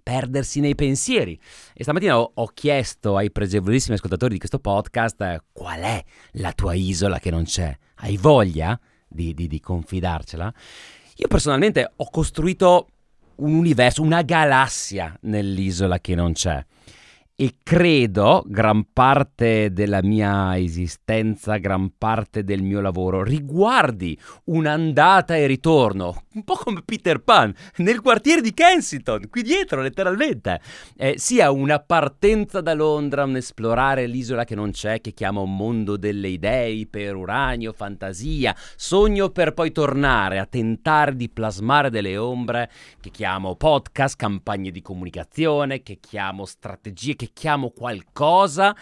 perdersi 0.03 0.61
nei 0.61 0.75
pensieri. 0.75 1.41
E 1.73 1.83
stamattina 1.83 2.19
ho, 2.21 2.33
ho 2.35 2.47
chiesto 2.49 3.17
ai 3.17 3.33
pregevolissimi 3.33 3.95
ascoltatori 3.95 4.35
di 4.35 4.39
questo 4.39 4.59
podcast 4.59 5.21
eh, 5.23 5.41
qual 5.53 5.81
è 5.81 6.05
la 6.33 6.53
tua 6.53 6.75
isola 6.75 7.19
che 7.19 7.31
non 7.31 7.45
c'è. 7.45 7.77
Hai 7.97 8.17
voglia 8.19 8.79
di, 9.09 9.33
di, 9.33 9.47
di 9.47 9.61
confidarcela? 9.61 10.53
Io 11.17 11.29
personalmente 11.29 11.93
ho 11.95 12.11
costruito 12.11 12.89
un 13.37 13.55
universo, 13.55 14.03
una 14.03 14.23
galassia 14.23 15.17
nell'isola 15.23 15.99
che 15.99 16.15
non 16.15 16.33
c'è 16.33 16.65
e 17.37 17.57
credo 17.65 18.45
gran 18.47 18.87
parte 18.93 19.73
della 19.73 20.01
mia 20.05 20.57
esistenza, 20.57 21.57
gran 21.57 21.95
parte 21.99 22.45
del 22.45 22.63
mio 22.63 22.81
lavoro 22.81 23.25
riguardi 23.25 24.17
un'andata 24.45 25.35
e 25.35 25.47
ritorno, 25.47 26.27
un 26.35 26.45
po' 26.45 26.55
come 26.55 26.83
Peter 26.85 27.19
Pan 27.19 27.53
nel 27.79 28.01
quartiere 28.03 28.41
di 28.41 28.55
Kensington, 28.55 29.29
qui 29.29 29.43
dietro 29.43 29.83
letteralmente, 29.83 30.61
eh, 30.97 31.15
sia 31.17 31.51
una 31.51 31.81
partenza 31.81 32.61
da 32.61 32.73
Londra, 32.73 33.25
un 33.25 33.35
esplorare 33.35 34.07
l'isola 34.07 34.45
che 34.45 34.55
non 34.55 34.71
c'è, 34.71 35.01
che 35.01 35.13
chiamo 35.13 35.45
mondo 35.45 35.97
delle 35.97 36.29
idee, 36.29 36.87
per 36.87 37.17
uranio, 37.17 37.73
fantasia, 37.73 38.55
sogno 38.77 39.31
per 39.31 39.55
poi 39.55 39.73
tornare 39.73 40.39
a 40.39 40.47
tentare 40.47 41.17
di 41.17 41.29
plasmare 41.29 41.91
delle 41.91 42.17
ombre, 42.17 42.71
che 43.01 43.11
chiamo 43.11 43.57
podcast, 43.57 44.17
campagne 44.17 44.71
di 44.71 44.83
comunicazione, 44.83 45.83
che 45.83 45.99
chiamo 46.01 46.45
strategie, 46.45 47.17
che 47.17 47.24
che 47.25 47.31
chiamo 47.33 47.71
qualcosa 47.71 48.77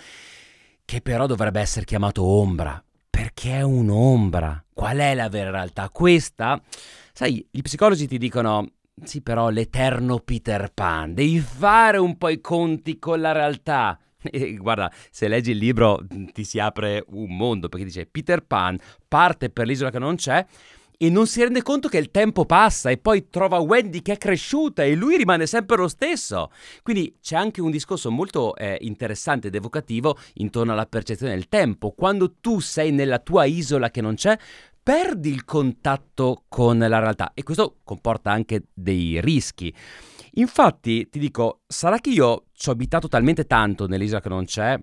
che 0.84 1.00
però 1.00 1.26
dovrebbe 1.26 1.60
essere 1.60 1.84
chiamato 1.84 2.24
ombra, 2.24 2.82
perché 3.08 3.58
è 3.58 3.62
un'ombra. 3.62 4.64
Qual 4.72 4.98
è 4.98 5.14
la 5.14 5.28
vera 5.28 5.50
realtà? 5.50 5.88
Questa, 5.90 6.60
sai, 7.12 7.46
gli 7.50 7.62
psicologi 7.62 8.08
ti 8.08 8.18
dicono 8.18 8.72
sì, 9.04 9.22
però 9.22 9.48
l'eterno 9.48 10.18
Peter 10.18 10.70
Pan, 10.72 11.14
devi 11.14 11.38
fare 11.38 11.98
un 11.98 12.18
po' 12.18 12.28
i 12.28 12.40
conti 12.40 12.98
con 12.98 13.20
la 13.20 13.32
realtà. 13.32 13.98
E 14.30 14.54
guarda, 14.54 14.88
se 15.10 15.26
leggi 15.26 15.50
il 15.50 15.56
libro 15.56 15.98
ti 16.32 16.44
si 16.44 16.60
apre 16.60 17.04
un 17.08 17.36
mondo 17.36 17.68
perché 17.68 17.84
dice 17.84 18.06
Peter 18.06 18.44
Pan 18.44 18.78
parte 19.08 19.50
per 19.50 19.66
l'isola 19.66 19.90
che 19.90 19.98
non 19.98 20.14
c'è 20.14 20.46
e 21.02 21.10
non 21.10 21.26
si 21.26 21.42
rende 21.42 21.62
conto 21.62 21.88
che 21.88 21.98
il 21.98 22.12
tempo 22.12 22.44
passa 22.44 22.88
e 22.88 22.96
poi 22.96 23.28
trova 23.28 23.58
Wendy 23.58 24.02
che 24.02 24.12
è 24.12 24.18
cresciuta 24.18 24.84
e 24.84 24.94
lui 24.94 25.16
rimane 25.16 25.48
sempre 25.48 25.76
lo 25.76 25.88
stesso. 25.88 26.52
Quindi 26.84 27.16
c'è 27.20 27.34
anche 27.34 27.60
un 27.60 27.72
discorso 27.72 28.08
molto 28.12 28.54
eh, 28.54 28.78
interessante 28.82 29.48
ed 29.48 29.54
evocativo 29.56 30.16
intorno 30.34 30.70
alla 30.70 30.86
percezione 30.86 31.34
del 31.34 31.48
tempo. 31.48 31.90
Quando 31.90 32.34
tu 32.40 32.60
sei 32.60 32.92
nella 32.92 33.18
tua 33.18 33.46
isola 33.46 33.90
che 33.90 34.00
non 34.00 34.14
c'è, 34.14 34.38
perdi 34.80 35.30
il 35.30 35.44
contatto 35.44 36.44
con 36.46 36.78
la 36.78 36.98
realtà 37.00 37.32
e 37.34 37.42
questo 37.42 37.78
comporta 37.82 38.30
anche 38.30 38.66
dei 38.72 39.20
rischi. 39.20 39.74
Infatti, 40.34 41.08
ti 41.08 41.18
dico, 41.18 41.62
sarà 41.66 41.98
che 41.98 42.10
io 42.10 42.44
ci 42.52 42.68
ho 42.68 42.72
abitato 42.72 43.08
talmente 43.08 43.46
tanto 43.46 43.88
nell'isola 43.88 44.20
che 44.20 44.28
non 44.28 44.44
c'è 44.44 44.78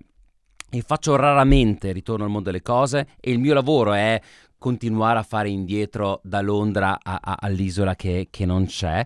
e 0.72 0.82
faccio 0.82 1.16
raramente 1.16 1.92
ritorno 1.92 2.24
al 2.24 2.30
mondo 2.30 2.50
delle 2.50 2.62
cose 2.62 3.08
e 3.18 3.30
il 3.32 3.38
mio 3.38 3.54
lavoro 3.54 3.94
è 3.94 4.20
continuare 4.60 5.18
a 5.18 5.22
fare 5.22 5.48
indietro 5.48 6.20
da 6.22 6.42
Londra 6.42 6.98
a, 7.02 7.18
a, 7.22 7.38
all'isola 7.40 7.96
che, 7.96 8.28
che 8.30 8.44
non 8.44 8.66
c'è. 8.66 9.04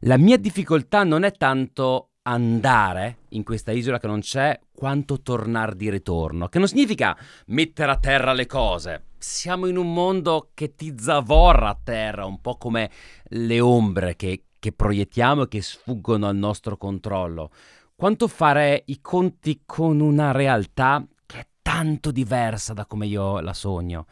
La 0.00 0.18
mia 0.18 0.36
difficoltà 0.36 1.04
non 1.04 1.24
è 1.24 1.32
tanto 1.32 2.10
andare 2.24 3.20
in 3.30 3.42
questa 3.42 3.72
isola 3.72 3.98
che 3.98 4.06
non 4.06 4.20
c'è, 4.20 4.60
quanto 4.74 5.22
tornare 5.22 5.74
di 5.74 5.88
ritorno, 5.88 6.48
che 6.48 6.58
non 6.58 6.68
significa 6.68 7.16
mettere 7.46 7.90
a 7.90 7.96
terra 7.96 8.34
le 8.34 8.44
cose. 8.44 9.06
Siamo 9.16 9.66
in 9.66 9.78
un 9.78 9.92
mondo 9.92 10.50
che 10.52 10.74
ti 10.74 10.94
zavorra 10.98 11.70
a 11.70 11.80
terra, 11.82 12.26
un 12.26 12.42
po' 12.42 12.56
come 12.56 12.90
le 13.24 13.58
ombre 13.60 14.16
che, 14.16 14.44
che 14.58 14.72
proiettiamo 14.72 15.44
e 15.44 15.48
che 15.48 15.62
sfuggono 15.62 16.28
al 16.28 16.36
nostro 16.36 16.76
controllo. 16.76 17.50
Quanto 17.94 18.28
fare 18.28 18.82
i 18.86 19.00
conti 19.00 19.62
con 19.64 20.00
una 20.00 20.32
realtà 20.32 21.02
che 21.24 21.38
è 21.38 21.46
tanto 21.62 22.10
diversa 22.10 22.74
da 22.74 22.84
come 22.84 23.06
io 23.06 23.40
la 23.40 23.54
sogno 23.54 24.06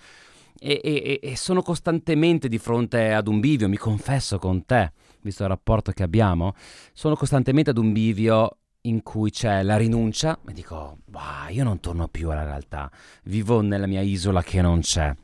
e, 0.59 0.81
e, 0.83 1.21
e, 1.23 1.37
sono 1.37 1.63
costantemente 1.63 2.49
di 2.49 2.59
fronte 2.59 3.13
ad 3.13 3.29
un 3.29 3.41
bivio, 3.41 3.69
mi 3.69 3.77
confesso 3.77 4.39
con 4.39 4.65
te, 4.65 4.93
visto 5.21 5.43
il 5.45 5.49
rapporto 5.49 5.93
che 5.93 6.03
abbiamo, 6.03 6.55
sono 6.93 7.15
costantemente 7.15 7.71
ad 7.71 7.79
un 7.79 7.93
bivio 7.93 8.59
in 8.83 9.03
cui 9.03 9.31
c'è 9.31 9.63
la 9.63 9.77
rinuncia 9.77 10.39
e 10.49 10.53
dico, 10.53 10.99
bah, 11.07 11.47
io 11.49 11.65
non 11.65 11.81
torno 11.81 12.09
più 12.09 12.31
alla 12.31 12.45
realtà, 12.45 12.91
vivo 13.25 13.61
nella 13.61 13.87
mia 13.87 14.01
isola 14.01 14.43
che 14.43 14.61
non 14.61 14.81
c'è. 14.81 15.15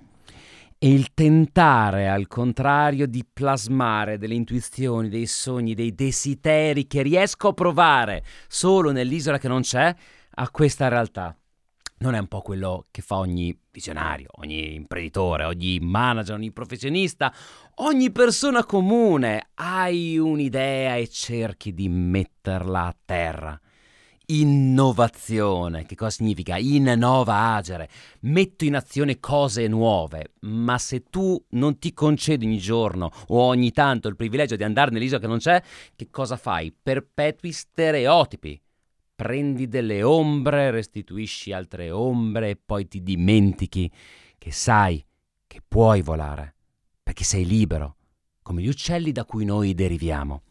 E 0.76 0.92
il 0.92 1.14
tentare, 1.14 2.08
al 2.08 2.26
contrario, 2.26 3.06
di 3.06 3.24
plasmare 3.30 4.18
delle 4.18 4.34
intuizioni, 4.34 5.08
dei 5.08 5.26
sogni, 5.26 5.74
dei 5.74 5.94
desideri 5.94 6.86
che 6.86 7.00
riesco 7.02 7.48
a 7.48 7.54
provare 7.54 8.22
solo 8.48 8.90
nell'isola 8.90 9.38
che 9.38 9.48
non 9.48 9.62
c'è, 9.62 9.94
a 10.36 10.50
questa 10.50 10.88
realtà 10.88 11.34
non 12.04 12.14
è 12.14 12.18
un 12.18 12.26
po' 12.26 12.42
quello 12.42 12.84
che 12.90 13.00
fa 13.00 13.16
ogni 13.16 13.58
visionario, 13.70 14.28
ogni 14.36 14.74
imprenditore, 14.74 15.44
ogni 15.44 15.78
manager, 15.80 16.34
ogni 16.34 16.52
professionista, 16.52 17.32
ogni 17.76 18.12
persona 18.12 18.64
comune. 18.66 19.48
Hai 19.54 20.18
un'idea 20.18 20.96
e 20.96 21.08
cerchi 21.08 21.72
di 21.72 21.88
metterla 21.88 22.84
a 22.84 22.96
terra. 23.06 23.58
Innovazione, 24.26 25.86
che 25.86 25.94
cosa 25.94 26.10
significa? 26.10 26.58
Innova 26.58 27.54
agere, 27.54 27.88
metto 28.20 28.64
in 28.64 28.76
azione 28.76 29.18
cose 29.18 29.66
nuove, 29.66 30.32
ma 30.40 30.76
se 30.76 31.04
tu 31.08 31.42
non 31.50 31.78
ti 31.78 31.94
concedi 31.94 32.44
ogni 32.44 32.58
giorno 32.58 33.10
o 33.28 33.40
ogni 33.40 33.70
tanto 33.70 34.08
il 34.08 34.16
privilegio 34.16 34.56
di 34.56 34.64
andare 34.64 34.90
nell'isola 34.90 35.20
che 35.20 35.26
non 35.26 35.38
c'è, 35.38 35.62
che 35.96 36.08
cosa 36.10 36.36
fai? 36.36 36.70
Perpetui 36.70 37.52
stereotipi 37.52 38.60
prendi 39.14 39.68
delle 39.68 40.02
ombre, 40.02 40.70
restituisci 40.70 41.52
altre 41.52 41.90
ombre 41.90 42.50
e 42.50 42.56
poi 42.56 42.88
ti 42.88 43.02
dimentichi 43.02 43.90
che 44.38 44.50
sai 44.50 45.04
che 45.46 45.60
puoi 45.66 46.02
volare, 46.02 46.54
perché 47.02 47.24
sei 47.24 47.46
libero, 47.46 47.96
come 48.42 48.62
gli 48.62 48.68
uccelli 48.68 49.12
da 49.12 49.24
cui 49.24 49.44
noi 49.44 49.74
deriviamo. 49.74 50.42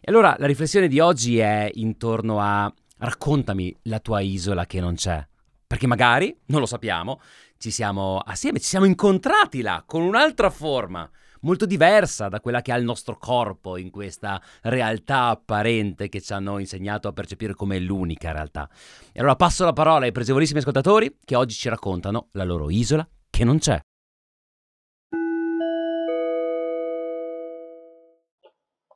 E 0.00 0.10
allora 0.10 0.36
la 0.38 0.46
riflessione 0.46 0.88
di 0.88 1.00
oggi 1.00 1.38
è 1.38 1.70
intorno 1.74 2.40
a 2.40 2.72
raccontami 2.98 3.76
la 3.82 4.00
tua 4.00 4.20
isola 4.20 4.66
che 4.66 4.80
non 4.80 4.94
c'è, 4.94 5.26
perché 5.66 5.86
magari, 5.86 6.34
non 6.46 6.60
lo 6.60 6.66
sappiamo, 6.66 7.20
ci 7.58 7.70
siamo 7.70 8.18
assieme, 8.18 8.58
ci 8.58 8.68
siamo 8.68 8.86
incontrati 8.86 9.60
là 9.60 9.82
con 9.86 10.02
un'altra 10.02 10.50
forma 10.50 11.08
molto 11.40 11.66
diversa 11.66 12.28
da 12.28 12.40
quella 12.40 12.62
che 12.62 12.72
ha 12.72 12.76
il 12.76 12.84
nostro 12.84 13.16
corpo 13.18 13.76
in 13.76 13.90
questa 13.90 14.40
realtà 14.62 15.28
apparente 15.28 16.08
che 16.08 16.20
ci 16.20 16.32
hanno 16.32 16.58
insegnato 16.58 17.08
a 17.08 17.12
percepire 17.12 17.54
come 17.54 17.78
l'unica 17.78 18.32
realtà. 18.32 18.68
E 19.12 19.20
allora 19.20 19.36
passo 19.36 19.64
la 19.64 19.72
parola 19.72 20.04
ai 20.04 20.12
pregevolissimi 20.12 20.60
ascoltatori 20.60 21.18
che 21.24 21.36
oggi 21.36 21.54
ci 21.54 21.68
raccontano 21.68 22.28
la 22.32 22.44
loro 22.44 22.70
isola 22.70 23.06
che 23.30 23.44
non 23.44 23.58
c'è. 23.58 23.80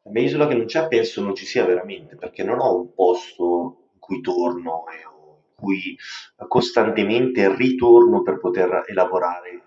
La 0.05 0.11
mia 0.11 0.23
isola 0.23 0.49
che 0.49 0.55
non 0.55 0.67
c'è 0.67 0.89
penso 0.89 1.23
non 1.23 1.35
ci 1.35 1.47
sia 1.47 1.65
veramente, 1.65 2.17
perché 2.17 2.43
non 2.43 2.59
ho 2.59 2.77
un 2.77 2.93
posto 2.93 3.89
in 3.93 3.99
cui 4.01 4.21
torno 4.21 4.85
e 4.89 4.97
in 4.97 5.55
cui 5.55 5.97
costantemente 6.49 7.55
ritorno 7.55 8.23
per 8.23 8.41
poter 8.41 8.83
elaborare 8.89 9.63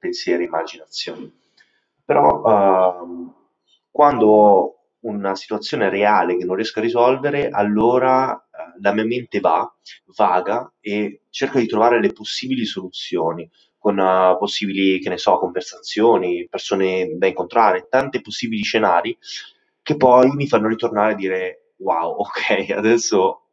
pensieri, 0.00 0.44
immaginazioni. 0.44 1.32
Però 2.04 2.42
ehm, 2.44 3.34
quando 3.90 4.26
ho 4.26 4.74
una 5.02 5.36
situazione 5.36 5.88
reale 5.88 6.36
che 6.36 6.44
non 6.44 6.56
riesco 6.56 6.80
a 6.80 6.82
risolvere, 6.82 7.48
allora 7.48 8.34
eh, 8.36 8.80
la 8.80 8.92
mia 8.92 9.04
mente 9.04 9.38
va, 9.38 9.72
vaga 10.16 10.72
e 10.80 11.22
cerca 11.30 11.60
di 11.60 11.66
trovare 11.66 12.00
le 12.00 12.12
possibili 12.12 12.64
soluzioni 12.64 13.48
con 13.78 13.96
uh, 13.96 14.36
possibili, 14.36 15.00
che 15.00 15.08
ne 15.08 15.16
so, 15.16 15.38
conversazioni, 15.38 16.46
persone 16.50 17.16
da 17.16 17.26
incontrare, 17.26 17.86
tanti 17.88 18.20
possibili 18.20 18.62
scenari 18.62 19.16
che 19.82 19.96
poi 19.96 20.30
mi 20.34 20.46
fanno 20.46 20.68
ritornare 20.68 21.12
a 21.12 21.16
dire 21.16 21.72
wow, 21.76 22.10
ok, 22.20 22.70
adesso 22.76 23.46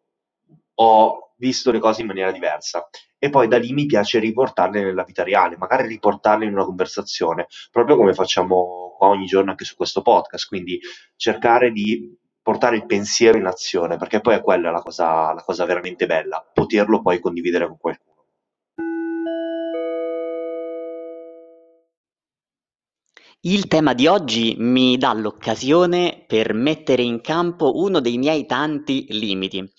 ho 0.75 1.26
visto 1.37 1.71
le 1.71 1.79
cose 1.79 2.01
in 2.01 2.07
maniera 2.07 2.31
diversa 2.31 2.87
e 3.17 3.29
poi 3.29 3.47
da 3.47 3.57
lì 3.57 3.73
mi 3.73 3.85
piace 3.85 4.19
riportarle 4.19 4.83
nella 4.83 5.03
vita 5.03 5.23
reale, 5.23 5.57
magari 5.57 5.87
riportarle 5.87 6.45
in 6.45 6.53
una 6.53 6.65
conversazione, 6.65 7.47
proprio 7.71 7.95
come 7.95 8.13
facciamo 8.13 8.97
ogni 8.99 9.25
giorno 9.25 9.51
anche 9.51 9.65
su 9.65 9.75
questo 9.75 10.01
podcast, 10.01 10.47
quindi 10.47 10.79
cercare 11.15 11.71
di 11.71 12.15
portare 12.41 12.77
il 12.77 12.85
pensiero 12.85 13.37
in 13.37 13.45
azione, 13.45 13.97
perché 13.97 14.21
poi 14.21 14.35
è 14.35 14.41
quella 14.41 14.71
la 14.71 14.81
cosa, 14.81 15.33
la 15.33 15.43
cosa 15.43 15.65
veramente 15.65 16.05
bella, 16.05 16.49
poterlo 16.53 17.01
poi 17.01 17.19
condividere 17.19 17.67
con 17.67 17.77
qualcuno. 17.77 18.15
Il 23.41 23.67
tema 23.67 23.93
di 23.93 24.07
oggi 24.07 24.55
mi 24.57 24.97
dà 24.97 25.13
l'occasione 25.13 26.23
per 26.25 26.53
mettere 26.53 27.03
in 27.03 27.21
campo 27.21 27.77
uno 27.79 27.99
dei 27.99 28.17
miei 28.17 28.45
tanti 28.45 29.05
limiti. 29.09 29.71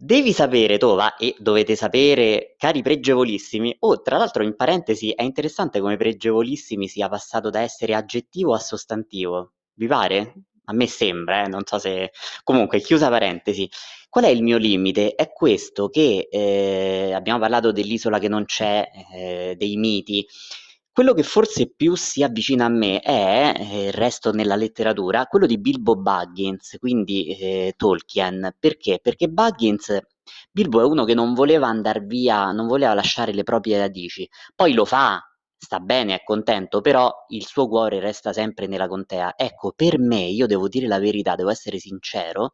Devi 0.00 0.32
sapere, 0.32 0.78
Tova, 0.78 1.16
e 1.16 1.34
dovete 1.40 1.74
sapere, 1.74 2.54
cari 2.56 2.82
pregevolissimi, 2.82 3.74
oh, 3.80 4.00
tra 4.00 4.16
l'altro 4.16 4.44
in 4.44 4.54
parentesi 4.54 5.10
è 5.10 5.22
interessante 5.24 5.80
come 5.80 5.96
pregevolissimi 5.96 6.86
sia 6.86 7.08
passato 7.08 7.50
da 7.50 7.62
essere 7.62 7.94
aggettivo 7.94 8.54
a 8.54 8.60
sostantivo. 8.60 9.54
Vi 9.74 9.88
pare? 9.88 10.34
A 10.66 10.72
me 10.72 10.86
sembra, 10.86 11.44
eh, 11.44 11.48
non 11.48 11.62
so 11.64 11.78
se... 11.80 12.12
Comunque, 12.44 12.80
chiusa 12.80 13.08
parentesi. 13.08 13.68
Qual 14.08 14.24
è 14.24 14.28
il 14.28 14.44
mio 14.44 14.56
limite? 14.56 15.16
È 15.16 15.32
questo 15.32 15.88
che 15.88 16.28
eh, 16.30 17.12
abbiamo 17.12 17.40
parlato 17.40 17.72
dell'isola 17.72 18.20
che 18.20 18.28
non 18.28 18.44
c'è, 18.44 18.88
eh, 19.12 19.54
dei 19.58 19.76
miti. 19.76 20.24
Quello 20.98 21.14
che 21.14 21.22
forse 21.22 21.70
più 21.76 21.94
si 21.94 22.24
avvicina 22.24 22.64
a 22.64 22.68
me 22.68 22.98
è, 22.98 23.54
eh, 23.56 23.90
resto 23.92 24.32
nella 24.32 24.56
letteratura, 24.56 25.26
quello 25.26 25.46
di 25.46 25.56
Bilbo 25.56 25.94
Baggins, 25.94 26.76
quindi 26.80 27.36
eh, 27.36 27.74
Tolkien. 27.76 28.56
Perché? 28.58 28.98
Perché 29.00 29.28
Baggins, 29.28 29.96
Bilbo 30.50 30.80
è 30.80 30.84
uno 30.84 31.04
che 31.04 31.14
non 31.14 31.34
voleva 31.34 31.68
andare 31.68 32.00
via, 32.00 32.50
non 32.50 32.66
voleva 32.66 32.94
lasciare 32.94 33.32
le 33.32 33.44
proprie 33.44 33.78
radici. 33.78 34.28
Poi 34.56 34.72
lo 34.72 34.84
fa, 34.84 35.22
sta 35.56 35.78
bene, 35.78 36.16
è 36.16 36.24
contento, 36.24 36.80
però 36.80 37.12
il 37.28 37.46
suo 37.46 37.68
cuore 37.68 38.00
resta 38.00 38.32
sempre 38.32 38.66
nella 38.66 38.88
contea. 38.88 39.34
Ecco, 39.36 39.70
per 39.76 40.00
me, 40.00 40.22
io 40.22 40.46
devo 40.48 40.66
dire 40.66 40.88
la 40.88 40.98
verità, 40.98 41.36
devo 41.36 41.50
essere 41.50 41.78
sincero, 41.78 42.50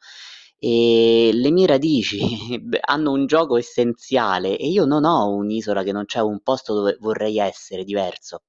e 0.67 1.31
le 1.35 1.51
mie 1.51 1.67
radici 1.67 2.19
hanno 2.81 3.13
un 3.13 3.27
gioco 3.27 3.59
essenziale 3.59 4.57
e 4.57 4.67
io 4.69 4.87
non 4.87 5.05
ho 5.05 5.29
un'isola 5.29 5.83
che 5.83 5.93
non 5.93 6.07
c'è 6.07 6.21
un 6.21 6.41
posto 6.41 6.73
dove 6.73 6.97
vorrei 7.01 7.39
essere 7.39 7.85
diverso. 7.85 8.45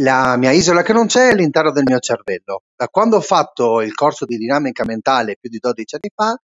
La 0.00 0.36
mia 0.36 0.50
isola 0.50 0.82
che 0.82 0.92
non 0.92 1.06
c'è 1.06 1.28
è 1.28 1.32
all'interno 1.32 1.70
del 1.70 1.84
mio 1.84 1.98
cervello. 2.00 2.62
Da 2.74 2.88
quando 2.88 3.16
ho 3.16 3.20
fatto 3.20 3.80
il 3.80 3.94
corso 3.94 4.24
di 4.24 4.36
dinamica 4.36 4.84
mentale 4.84 5.36
più 5.40 5.48
di 5.48 5.58
12 5.58 5.94
anni 5.94 6.10
fa, 6.14 6.36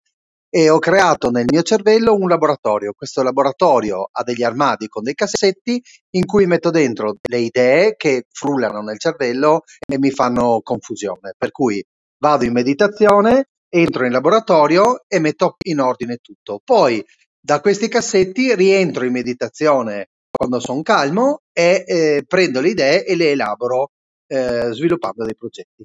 e 0.56 0.70
ho 0.70 0.78
creato 0.78 1.30
nel 1.30 1.46
mio 1.50 1.62
cervello 1.62 2.14
un 2.14 2.28
laboratorio. 2.28 2.92
Questo 2.92 3.24
laboratorio 3.24 4.08
ha 4.12 4.22
degli 4.22 4.44
armadi 4.44 4.86
con 4.86 5.02
dei 5.02 5.14
cassetti 5.14 5.82
in 6.10 6.24
cui 6.26 6.46
metto 6.46 6.70
dentro 6.70 7.16
le 7.28 7.38
idee 7.38 7.96
che 7.96 8.26
frullano 8.30 8.80
nel 8.80 9.00
cervello 9.00 9.62
e 9.84 9.98
mi 9.98 10.12
fanno 10.12 10.60
confusione. 10.62 11.34
Per 11.36 11.50
cui 11.50 11.84
vado 12.18 12.44
in 12.44 12.52
meditazione, 12.52 13.48
entro 13.68 14.06
in 14.06 14.12
laboratorio 14.12 15.02
e 15.08 15.18
metto 15.18 15.56
in 15.64 15.80
ordine 15.80 16.18
tutto. 16.18 16.60
Poi 16.64 17.04
da 17.40 17.60
questi 17.60 17.88
cassetti 17.88 18.54
rientro 18.54 19.04
in 19.04 19.12
meditazione 19.12 20.10
quando 20.30 20.60
sono 20.60 20.82
calmo 20.82 21.40
e 21.52 21.82
eh, 21.84 22.24
prendo 22.28 22.60
le 22.60 22.68
idee 22.68 23.04
e 23.04 23.16
le 23.16 23.32
elaboro 23.32 23.90
eh, 24.28 24.68
sviluppando 24.70 25.24
dei 25.24 25.34
progetti. 25.34 25.84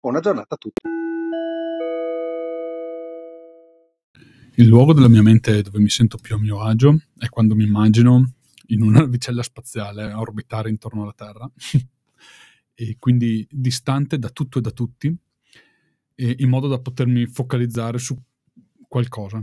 Buona 0.00 0.18
giornata 0.18 0.56
a 0.56 0.58
tutti. 0.58 0.88
Il 4.58 4.66
luogo 4.66 4.92
della 4.92 5.06
mia 5.06 5.22
mente 5.22 5.62
dove 5.62 5.78
mi 5.78 5.88
sento 5.88 6.18
più 6.18 6.34
a 6.34 6.38
mio 6.40 6.60
agio 6.60 7.00
è 7.16 7.28
quando 7.28 7.54
mi 7.54 7.62
immagino 7.62 8.32
in 8.66 8.82
una 8.82 8.98
navicella 9.02 9.44
spaziale 9.44 10.10
a 10.10 10.18
orbitare 10.18 10.68
intorno 10.68 11.02
alla 11.02 11.14
Terra. 11.14 11.48
E 12.80 12.94
quindi 13.00 13.44
distante 13.50 14.20
da 14.20 14.30
tutto 14.30 14.58
e 14.58 14.60
da 14.60 14.70
tutti 14.70 15.12
e 16.14 16.36
in 16.38 16.48
modo 16.48 16.68
da 16.68 16.78
potermi 16.78 17.26
focalizzare 17.26 17.98
su 17.98 18.16
qualcosa. 18.86 19.42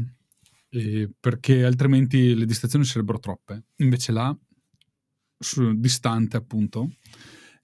Perché 1.19 1.65
altrimenti 1.65 2.33
le 2.33 2.45
distrazioni 2.45 2.85
sarebbero 2.85 3.19
troppe. 3.19 3.63
Invece 3.77 4.13
là 4.13 4.37
su, 5.37 5.77
distante 5.77 6.37
appunto 6.37 6.93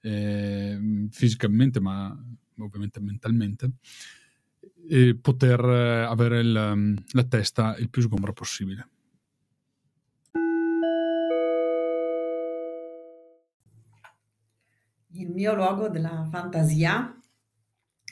eh, 0.01 1.07
fisicamente 1.09 1.79
ma 1.79 2.17
ovviamente 2.57 2.99
mentalmente 2.99 3.71
e 4.89 5.15
poter 5.15 5.59
eh, 5.59 6.03
avere 6.03 6.39
il, 6.39 6.73
mm, 6.75 6.95
la 7.11 7.23
testa 7.23 7.75
il 7.77 7.89
più 7.89 8.01
sgombra 8.01 8.33
possibile. 8.33 8.87
Il 15.13 15.29
mio 15.29 15.53
luogo 15.53 15.89
della 15.89 16.27
fantasia 16.31 17.15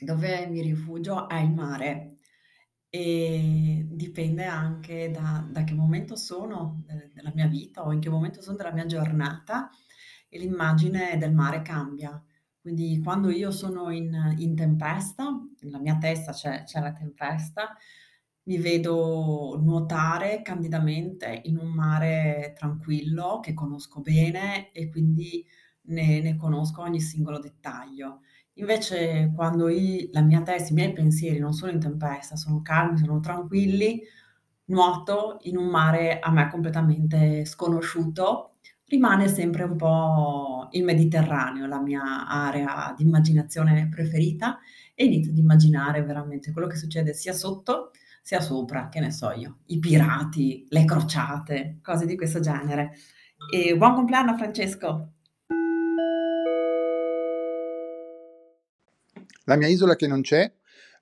dove 0.01 0.47
mi 0.47 0.61
rifugio 0.61 1.27
è 1.27 1.39
il 1.39 1.51
mare 1.51 2.15
e 2.89 3.85
dipende 3.89 4.45
anche 4.45 5.11
da, 5.11 5.45
da 5.49 5.63
che 5.63 5.73
momento 5.73 6.15
sono 6.15 6.83
della 7.13 7.31
mia 7.35 7.47
vita 7.47 7.85
o 7.85 7.91
in 7.91 7.99
che 7.99 8.09
momento 8.09 8.41
sono 8.41 8.57
della 8.57 8.73
mia 8.73 8.85
giornata 8.85 9.69
e 10.27 10.39
l'immagine 10.39 11.17
del 11.17 11.33
mare 11.33 11.61
cambia. 11.61 12.21
Quindi 12.69 13.01
quando 13.01 13.31
io 13.31 13.49
sono 13.49 13.89
in 13.89 14.35
in 14.37 14.55
tempesta, 14.55 15.25
nella 15.61 15.79
mia 15.79 15.97
testa 15.97 16.33
c'è 16.33 16.63
c'è 16.65 16.79
la 16.79 16.93
tempesta, 16.93 17.75
mi 18.43 18.57
vedo 18.59 19.57
nuotare 19.59 20.41
candidamente 20.43 21.41
in 21.45 21.57
un 21.57 21.69
mare 21.71 22.53
tranquillo 22.55 23.39
che 23.39 23.55
conosco 23.55 24.01
bene 24.01 24.71
e 24.71 24.87
quindi 24.89 25.43
ne 25.85 26.21
ne 26.21 26.35
conosco 26.35 26.81
ogni 26.81 27.01
singolo 27.01 27.39
dettaglio. 27.39 28.21
Invece 28.53 29.31
quando 29.35 29.67
i 29.67 30.09
la 30.11 30.21
mia 30.21 30.43
testa, 30.43 30.69
i 30.71 30.75
miei 30.75 30.93
pensieri 30.93 31.39
non 31.39 31.53
sono 31.53 31.71
in 31.71 31.79
tempesta, 31.79 32.35
sono 32.35 32.61
calmi, 32.61 32.99
sono 32.99 33.19
tranquilli, 33.19 34.01
nuoto 34.65 35.37
in 35.43 35.57
un 35.57 35.67
mare 35.69 36.19
a 36.19 36.29
me 36.31 36.47
completamente 36.49 37.45
sconosciuto 37.45 38.48
Rimane 38.89 39.27
sempre 39.27 39.65
un 39.65 39.75
po' 39.75 40.67
il 40.71 40.83
Mediterraneo, 40.83 41.67
la 41.67 41.79
mia 41.79 42.27
area 42.27 42.91
di 42.97 43.03
immaginazione 43.03 43.87
preferita 43.87 44.57
e 44.95 45.05
inizio 45.05 45.31
ad 45.31 45.37
immaginare 45.37 46.01
veramente 46.01 46.51
quello 46.51 46.65
che 46.65 46.75
succede 46.75 47.13
sia 47.13 47.33
sotto 47.33 47.91
sia 48.23 48.41
sopra, 48.41 48.89
che 48.89 48.99
ne 48.99 49.11
so 49.11 49.31
io, 49.31 49.59
i 49.67 49.77
pirati, 49.77 50.65
le 50.69 50.85
crociate, 50.85 51.77
cose 51.83 52.07
di 52.07 52.15
questo 52.15 52.39
genere. 52.39 52.93
E 53.53 53.77
buon 53.77 53.93
compleanno 53.93 54.35
Francesco! 54.35 55.13
La 59.43 59.55
mia 59.55 59.67
isola 59.67 59.95
che 59.95 60.07
non 60.07 60.21
c'è 60.21 60.51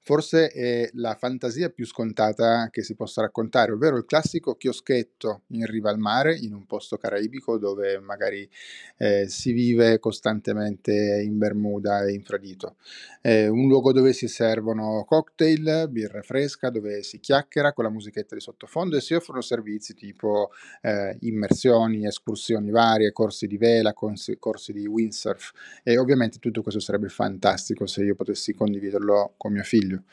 forse 0.01 0.49
è 0.49 0.89
la 0.93 1.15
fantasia 1.15 1.69
più 1.69 1.85
scontata 1.85 2.69
che 2.71 2.81
si 2.83 2.95
possa 2.95 3.21
raccontare, 3.21 3.71
ovvero 3.71 3.97
il 3.97 4.05
classico 4.05 4.55
chioschetto 4.55 5.41
in 5.47 5.65
riva 5.65 5.89
al 5.89 5.97
mare, 5.97 6.35
in 6.35 6.53
un 6.53 6.65
posto 6.65 6.97
caraibico 6.97 7.57
dove 7.57 7.99
magari 7.99 8.49
eh, 8.97 9.27
si 9.27 9.51
vive 9.51 9.99
costantemente 9.99 11.21
in 11.23 11.37
Bermuda 11.37 12.05
e 12.05 12.13
infradito. 12.13 12.75
Eh, 13.21 13.47
un 13.47 13.67
luogo 13.67 13.91
dove 13.91 14.13
si 14.13 14.27
servono 14.27 15.03
cocktail, 15.05 15.87
birra 15.89 16.21
fresca, 16.21 16.69
dove 16.69 17.03
si 17.03 17.19
chiacchiera 17.19 17.73
con 17.73 17.83
la 17.83 17.89
musichetta 17.89 18.35
di 18.35 18.41
sottofondo 18.41 18.97
e 18.97 19.01
si 19.01 19.13
offrono 19.13 19.41
servizi 19.41 19.93
tipo 19.93 20.51
eh, 20.81 21.17
immersioni, 21.21 22.05
escursioni 22.05 22.69
varie, 22.69 23.11
corsi 23.11 23.47
di 23.47 23.57
vela, 23.57 23.93
corsi, 23.93 24.37
corsi 24.39 24.71
di 24.71 24.85
windsurf 24.85 25.51
e 25.83 25.97
ovviamente 25.97 26.39
tutto 26.39 26.61
questo 26.61 26.79
sarebbe 26.79 27.09
fantastico 27.09 27.85
se 27.85 28.03
io 28.03 28.15
potessi 28.15 28.53
condividerlo 28.53 29.33
con 29.37 29.51
mio 29.51 29.63
figlio 29.63 29.86
meglio. 29.87 30.03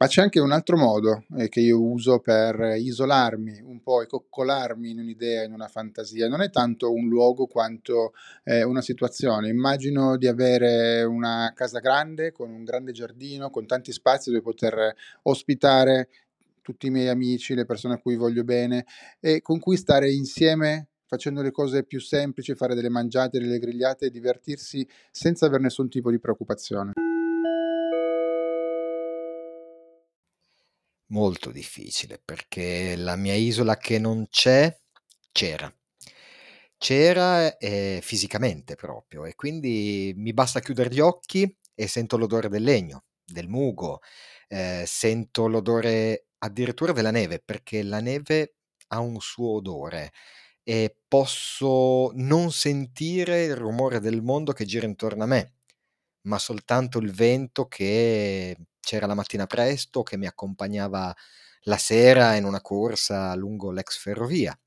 Ma 0.00 0.06
c'è 0.06 0.22
anche 0.22 0.38
un 0.38 0.52
altro 0.52 0.76
modo 0.76 1.24
eh, 1.36 1.48
che 1.48 1.58
io 1.58 1.82
uso 1.82 2.20
per 2.20 2.76
isolarmi 2.78 3.60
un 3.64 3.82
po' 3.82 4.00
e 4.00 4.06
coccolarmi 4.06 4.90
in 4.90 5.00
un'idea, 5.00 5.42
in 5.42 5.52
una 5.52 5.66
fantasia. 5.66 6.28
Non 6.28 6.40
è 6.40 6.50
tanto 6.50 6.92
un 6.92 7.08
luogo 7.08 7.46
quanto 7.46 8.12
eh, 8.44 8.62
una 8.62 8.80
situazione. 8.80 9.48
Immagino 9.48 10.16
di 10.16 10.28
avere 10.28 11.02
una 11.02 11.52
casa 11.52 11.80
grande 11.80 12.30
con 12.30 12.48
un 12.50 12.62
grande 12.62 12.92
giardino, 12.92 13.50
con 13.50 13.66
tanti 13.66 13.90
spazi 13.90 14.30
dove 14.30 14.42
poter 14.42 14.94
ospitare 15.22 16.10
tutti 16.62 16.86
i 16.86 16.90
miei 16.90 17.08
amici, 17.08 17.54
le 17.54 17.64
persone 17.64 17.94
a 17.94 17.98
cui 17.98 18.14
voglio 18.14 18.44
bene 18.44 18.86
e 19.18 19.40
con 19.42 19.58
cui 19.58 19.76
stare 19.76 20.12
insieme 20.12 20.90
facendo 21.06 21.40
le 21.42 21.50
cose 21.50 21.84
più 21.84 21.98
semplici, 21.98 22.54
fare 22.54 22.74
delle 22.74 22.90
mangiate, 22.90 23.40
delle 23.40 23.58
grigliate 23.58 24.06
e 24.06 24.10
divertirsi 24.10 24.86
senza 25.10 25.46
avere 25.46 25.62
nessun 25.62 25.88
tipo 25.88 26.10
di 26.10 26.20
preoccupazione. 26.20 26.92
Molto 31.10 31.50
difficile, 31.50 32.18
perché 32.22 32.94
la 32.96 33.16
mia 33.16 33.34
isola 33.34 33.76
che 33.78 33.98
non 33.98 34.26
c'è, 34.28 34.74
c'era. 35.32 35.70
C'era, 36.80 37.56
ehm, 37.58 38.00
fisicamente 38.00 38.76
proprio 38.76 39.24
e 39.24 39.34
quindi 39.34 40.12
mi 40.16 40.32
basta 40.32 40.60
chiudere 40.60 40.90
gli 40.94 41.00
occhi 41.00 41.52
e 41.74 41.88
sento 41.88 42.16
l'odore 42.16 42.48
del 42.48 42.62
legno, 42.62 43.02
del 43.24 43.48
mugo, 43.48 43.98
ehm, 44.46 44.84
sento 44.84 45.48
l'odore 45.48 46.28
addirittura 46.38 46.92
della 46.92 47.10
neve, 47.10 47.40
perché 47.44 47.82
la 47.82 47.98
neve 48.00 48.54
ha 48.88 49.00
un 49.00 49.18
suo 49.20 49.54
odore 49.56 50.12
e 50.62 50.96
posso 51.08 52.12
non 52.14 52.52
sentire 52.52 53.42
il 53.44 53.56
rumore 53.56 53.98
del 53.98 54.22
mondo 54.22 54.52
che 54.52 54.64
gira 54.64 54.86
intorno 54.86 55.24
a 55.24 55.26
me, 55.26 55.54
ma 56.28 56.38
soltanto 56.38 56.98
il 56.98 57.12
vento 57.12 57.66
che 57.66 58.56
c'era 58.80 59.06
la 59.06 59.14
mattina 59.14 59.46
presto, 59.46 60.02
che 60.02 60.16
mi 60.16 60.26
accompagnava 60.26 61.14
la 61.62 61.76
sera 61.78 62.34
in 62.36 62.44
una 62.44 62.60
corsa 62.60 63.34
lungo 63.34 63.70
l'ex 63.72 63.98
ferrovia. 63.98 64.58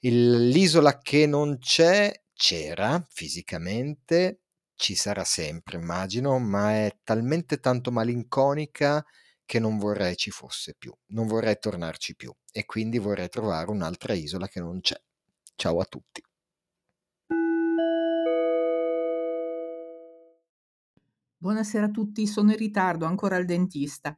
Il- 0.00 0.48
l'isola 0.48 0.98
che 0.98 1.26
non 1.26 1.58
c'è, 1.58 2.12
c'era 2.34 3.04
fisicamente, 3.10 4.40
ci 4.74 4.94
sarà 4.96 5.24
sempre, 5.24 5.78
immagino, 5.78 6.38
ma 6.38 6.72
è 6.72 6.98
talmente 7.04 7.58
tanto 7.60 7.90
malinconica 7.92 9.04
che 9.44 9.58
non 9.60 9.78
vorrei 9.78 10.16
ci 10.16 10.30
fosse 10.30 10.74
più, 10.76 10.92
non 11.08 11.26
vorrei 11.26 11.58
tornarci 11.58 12.16
più 12.16 12.34
e 12.50 12.64
quindi 12.64 12.98
vorrei 12.98 13.28
trovare 13.28 13.70
un'altra 13.70 14.14
isola 14.14 14.48
che 14.48 14.60
non 14.60 14.80
c'è. 14.80 15.00
Ciao 15.56 15.78
a 15.80 15.84
tutti. 15.84 16.22
Buonasera 21.42 21.86
a 21.86 21.90
tutti, 21.90 22.24
sono 22.28 22.52
in 22.52 22.56
ritardo, 22.56 23.04
ancora 23.04 23.34
al 23.34 23.44
dentista. 23.44 24.16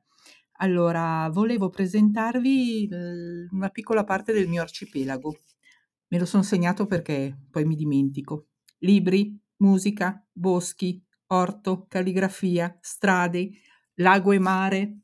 Allora, 0.59 1.27
volevo 1.33 1.71
presentarvi 1.71 2.87
eh, 2.87 3.49
una 3.51 3.71
piccola 3.71 4.05
parte 4.05 4.35
del 4.35 4.47
mio 4.47 4.61
arcipelago. 4.61 5.35
Me 6.09 6.19
lo 6.19 6.27
sono 6.27 6.43
segnato 6.43 6.85
perché 6.85 7.35
poi 7.51 7.65
mi 7.65 7.77
dimentico. 7.77 8.49
Libri, 8.81 9.41
musica, 9.61 10.23
boschi, 10.31 11.03
orto, 11.29 11.87
calligrafia, 11.89 12.77
strade, 12.83 13.53
lago 13.95 14.33
e 14.33 14.39
mare, 14.39 14.99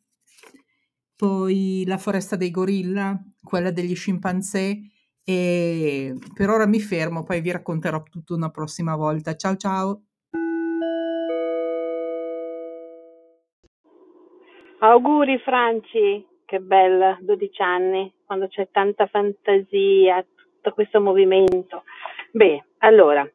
poi 1.16 1.84
la 1.86 1.96
foresta 1.96 2.36
dei 2.36 2.50
gorilla, 2.50 3.18
quella 3.42 3.70
degli 3.70 3.96
scimpanzé 3.96 4.78
e 5.22 6.14
per 6.34 6.50
ora 6.50 6.66
mi 6.66 6.80
fermo, 6.80 7.22
poi 7.22 7.40
vi 7.40 7.50
racconterò 7.50 8.02
tutto 8.02 8.34
una 8.34 8.50
prossima 8.50 8.94
volta. 8.94 9.34
Ciao 9.36 9.56
ciao! 9.56 10.02
Auguri 14.82 15.38
Franci, 15.40 16.26
che 16.46 16.58
bella, 16.58 17.18
12 17.20 17.60
anni, 17.60 18.10
quando 18.24 18.48
c'è 18.48 18.68
tanta 18.70 19.06
fantasia, 19.06 20.24
tutto 20.34 20.72
questo 20.72 21.02
movimento. 21.02 21.82
Beh, 22.30 22.64
allora, 22.78 23.28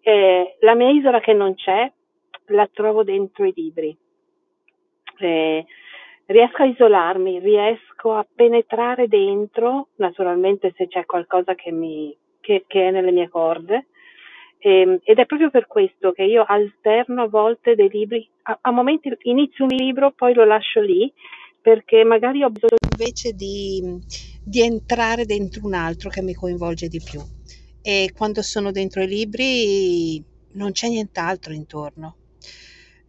eh, 0.00 0.56
la 0.60 0.74
mia 0.74 0.88
isola 0.88 1.20
che 1.20 1.34
non 1.34 1.54
c'è, 1.54 1.92
la 2.46 2.66
trovo 2.72 3.04
dentro 3.04 3.44
i 3.44 3.52
libri. 3.54 3.94
Eh, 5.18 5.66
riesco 6.24 6.62
a 6.62 6.66
isolarmi, 6.66 7.38
riesco 7.38 8.14
a 8.14 8.26
penetrare 8.34 9.08
dentro, 9.08 9.88
naturalmente 9.96 10.72
se 10.74 10.88
c'è 10.88 11.04
qualcosa 11.04 11.54
che, 11.54 11.70
mi, 11.70 12.16
che, 12.40 12.64
che 12.66 12.88
è 12.88 12.90
nelle 12.90 13.12
mie 13.12 13.28
corde, 13.28 13.88
eh, 14.56 15.00
ed 15.04 15.18
è 15.18 15.26
proprio 15.26 15.50
per 15.50 15.66
questo 15.66 16.12
che 16.12 16.22
io 16.22 16.44
alterno 16.46 17.24
a 17.24 17.28
volte 17.28 17.74
dei 17.74 17.90
libri, 17.90 18.26
a, 18.48 18.58
a 18.62 18.70
momenti 18.70 19.10
inizio 19.22 19.64
un 19.64 19.76
libro, 19.76 20.12
poi 20.12 20.32
lo 20.34 20.44
lascio 20.44 20.80
lì, 20.80 21.12
perché 21.60 22.02
magari 22.04 22.42
ho 22.42 22.50
bisogno 22.50 22.76
invece 22.90 23.32
di, 23.34 24.00
di 24.42 24.62
entrare 24.62 25.26
dentro 25.26 25.66
un 25.66 25.74
altro 25.74 26.08
che 26.08 26.22
mi 26.22 26.34
coinvolge 26.34 26.88
di 26.88 27.00
più. 27.00 27.20
E 27.82 28.12
quando 28.16 28.42
sono 28.42 28.70
dentro 28.70 29.02
i 29.02 29.06
libri 29.06 30.22
non 30.52 30.72
c'è 30.72 30.88
nient'altro 30.88 31.52
intorno. 31.52 32.16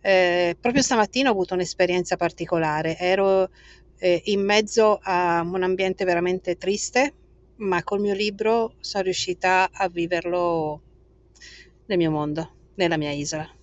Eh, 0.02 0.56
proprio 0.60 0.82
stamattina 0.82 1.30
ho 1.30 1.34
avuto 1.34 1.54
un'esperienza 1.54 2.15
particolare, 2.15 2.97
ero 2.97 3.49
eh, 3.97 4.21
in 4.25 4.43
mezzo 4.43 4.99
a 5.02 5.41
un 5.41 5.63
ambiente 5.63 6.06
veramente 6.06 6.58
triste, 6.58 7.13
ma 7.58 7.84
col 7.84 7.99
mio 7.99 8.13
libro 8.13 8.75
sono 8.80 9.04
riuscita 9.04 9.69
a 9.71 9.88
viverlo 9.89 10.82
nel 11.86 11.97
mio 11.97 12.12
mondo, 12.12 12.52
nella 12.75 12.97
mia 12.97 13.12
isola. 13.12 13.59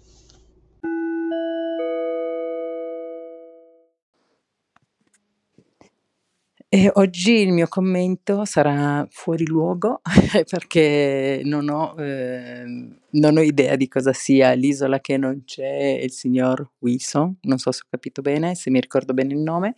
E 6.73 6.91
oggi 6.95 7.33
il 7.43 7.53
mio 7.53 7.69
commento 7.69 8.45
sarà 8.45 9.07
fuori 9.09 9.47
luogo 9.47 10.01
perché 10.51 11.41
non 11.45 11.69
ho, 11.69 11.95
ehm, 11.97 12.99
non 13.13 13.37
ho 13.37 13.41
idea 13.41 13.77
di 13.77 13.89
cosa 13.89 14.13
sia 14.13 14.53
l'isola 14.53 15.01
che 15.01 15.17
non 15.17 15.43
c'è 15.45 16.01
il 16.03 16.11
signor 16.13 16.71
Wilson, 16.81 17.37
non 17.43 17.59
so 17.59 17.73
se 17.73 17.83
ho 17.85 17.89
capito 17.91 18.21
bene, 18.23 18.55
se 18.55 18.71
mi 18.71 18.81
ricordo 18.81 19.15
bene 19.15 19.33
il 19.35 19.41
nome, 19.41 19.75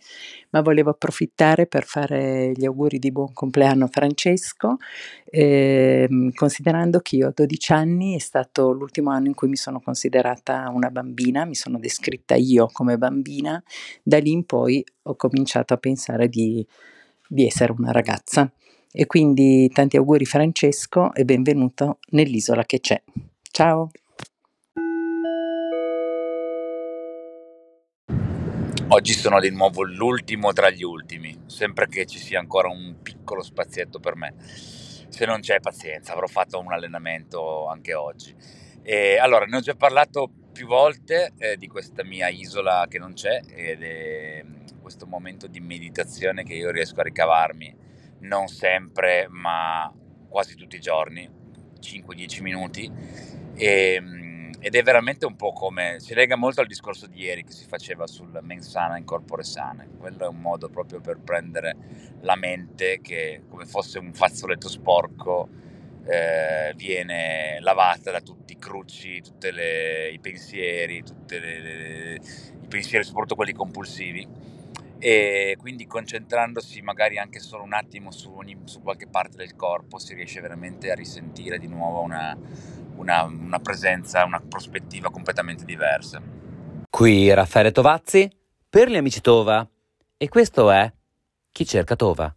ma 0.51 0.61
volevo 0.61 0.89
approfittare 0.89 1.67
per 1.67 1.85
fare 1.85 2.51
gli 2.55 2.65
auguri 2.65 2.99
di 2.99 3.11
buon 3.11 3.31
compleanno 3.33 3.85
a 3.85 3.87
Francesco, 3.87 4.77
ehm, 5.25 6.31
considerando 6.33 6.99
che 6.99 7.15
io 7.17 7.27
a 7.27 7.31
12 7.33 7.71
anni 7.71 8.15
è 8.15 8.19
stato 8.19 8.71
l'ultimo 8.71 9.11
anno 9.11 9.27
in 9.27 9.35
cui 9.35 9.47
mi 9.47 9.55
sono 9.57 9.79
considerata 9.79 10.69
una 10.73 10.89
bambina, 10.89 11.45
mi 11.45 11.55
sono 11.55 11.79
descritta 11.79 12.35
io 12.35 12.67
come 12.71 12.97
bambina, 12.97 13.61
da 14.03 14.17
lì 14.19 14.31
in 14.31 14.45
poi 14.45 14.83
ho 15.03 15.15
cominciato 15.15 15.73
a 15.73 15.77
pensare 15.77 16.27
di 16.29 16.65
di 17.31 17.45
essere 17.45 17.71
una 17.77 17.91
ragazza. 17.91 18.51
E 18.91 19.05
quindi 19.05 19.69
tanti 19.69 19.97
auguri 19.97 20.25
Francesco 20.25 21.13
e 21.13 21.23
benvenuto 21.23 21.99
nell'isola 22.09 22.65
che 22.65 22.79
c'è. 22.79 22.99
Ciao! 23.51 23.91
Oggi 28.87 29.13
sono 29.13 29.39
di 29.39 29.51
nuovo 29.51 29.83
l'ultimo 29.83 30.53
tra 30.53 30.71
gli 30.71 30.81
ultimi, 30.81 31.39
sempre 31.45 31.87
che 31.87 32.07
ci 32.07 32.17
sia 32.17 32.39
ancora 32.39 32.69
un 32.69 32.95
piccolo 33.03 33.43
spazietto 33.43 33.99
per 33.99 34.15
me. 34.15 34.33
Se 34.39 35.23
non 35.27 35.41
c'è 35.41 35.59
pazienza, 35.59 36.13
avrò 36.13 36.25
fatto 36.25 36.57
un 36.57 36.73
allenamento 36.73 37.67
anche 37.67 37.93
oggi. 37.93 38.33
E 38.81 39.19
allora, 39.19 39.45
ne 39.45 39.57
ho 39.57 39.61
già 39.61 39.75
parlato 39.75 40.31
più 40.51 40.65
volte 40.65 41.33
eh, 41.37 41.57
di 41.57 41.67
questa 41.67 42.03
mia 42.03 42.27
isola 42.29 42.87
che 42.89 42.97
non 42.97 43.13
c'è 43.13 43.39
ed 43.53 43.83
è 43.83 44.43
questo 44.81 45.05
momento 45.05 45.45
di 45.45 45.59
meditazione 45.59 46.41
che 46.41 46.55
io 46.55 46.71
riesco 46.71 47.01
a 47.01 47.03
ricavarmi 47.03 47.88
non 48.21 48.47
sempre, 48.47 49.27
ma 49.29 49.91
quasi 50.27 50.55
tutti 50.55 50.75
i 50.75 50.79
giorni, 50.79 51.29
5-10 51.79 52.41
minuti. 52.41 52.91
E, 53.55 53.93
ehm, 53.93 54.29
ed 54.61 54.75
è 54.75 54.83
veramente 54.83 55.25
un 55.25 55.37
po' 55.37 55.53
come 55.53 55.99
si 55.99 56.13
lega 56.13 56.35
molto 56.35 56.59
al 56.59 56.67
discorso 56.67 57.07
di 57.07 57.21
ieri 57.21 57.43
che 57.45 57.51
si 57.51 57.65
faceva 57.65 58.05
sul 58.07 58.37
mens 58.41 58.69
sana 58.69 58.97
in 58.97 59.05
corpore 59.05 59.43
sane. 59.43 59.87
Quello 59.97 60.25
è 60.25 60.27
un 60.27 60.41
modo 60.41 60.67
proprio 60.69 60.99
per 60.99 61.19
prendere 61.19 61.77
la 62.21 62.35
mente 62.35 62.99
che 63.01 63.43
come 63.47 63.65
fosse 63.65 63.99
un 63.99 64.13
fazzoletto 64.13 64.67
sporco 64.67 65.47
eh, 66.05 66.73
viene 66.75 67.59
lavata 67.61 68.11
da 68.11 68.19
tutti 68.19 68.53
i 68.53 68.57
crucci, 68.57 69.21
tutti 69.21 69.47
i 69.47 70.19
pensieri, 70.19 71.03
tutti 71.03 71.35
i 71.35 72.67
pensieri, 72.67 73.05
soprattutto 73.05 73.35
quelli 73.35 73.53
compulsivi 73.53 74.27
e 74.99 75.55
quindi 75.57 75.87
concentrandosi 75.87 76.81
magari 76.81 77.17
anche 77.17 77.39
solo 77.39 77.63
un 77.63 77.73
attimo 77.73 78.11
su, 78.11 78.31
ogni, 78.35 78.57
su 78.65 78.81
qualche 78.81 79.07
parte 79.07 79.37
del 79.37 79.55
corpo 79.55 79.97
si 79.97 80.13
riesce 80.13 80.41
veramente 80.41 80.91
a 80.91 80.95
risentire 80.95 81.57
di 81.57 81.67
nuovo 81.67 82.01
una, 82.01 82.37
una, 82.97 83.23
una 83.23 83.59
presenza, 83.59 84.25
una 84.25 84.41
prospettiva 84.41 85.09
completamente 85.09 85.63
diversa. 85.63 86.21
Qui 86.89 87.33
Raffaele 87.33 87.71
Tovazzi 87.71 88.29
per 88.69 88.89
gli 88.89 88.97
amici 88.97 89.21
Tova 89.21 89.67
e 90.17 90.27
questo 90.27 90.69
è 90.69 90.91
Chi 91.51 91.65
cerca 91.65 91.95
Tova. 91.95 92.33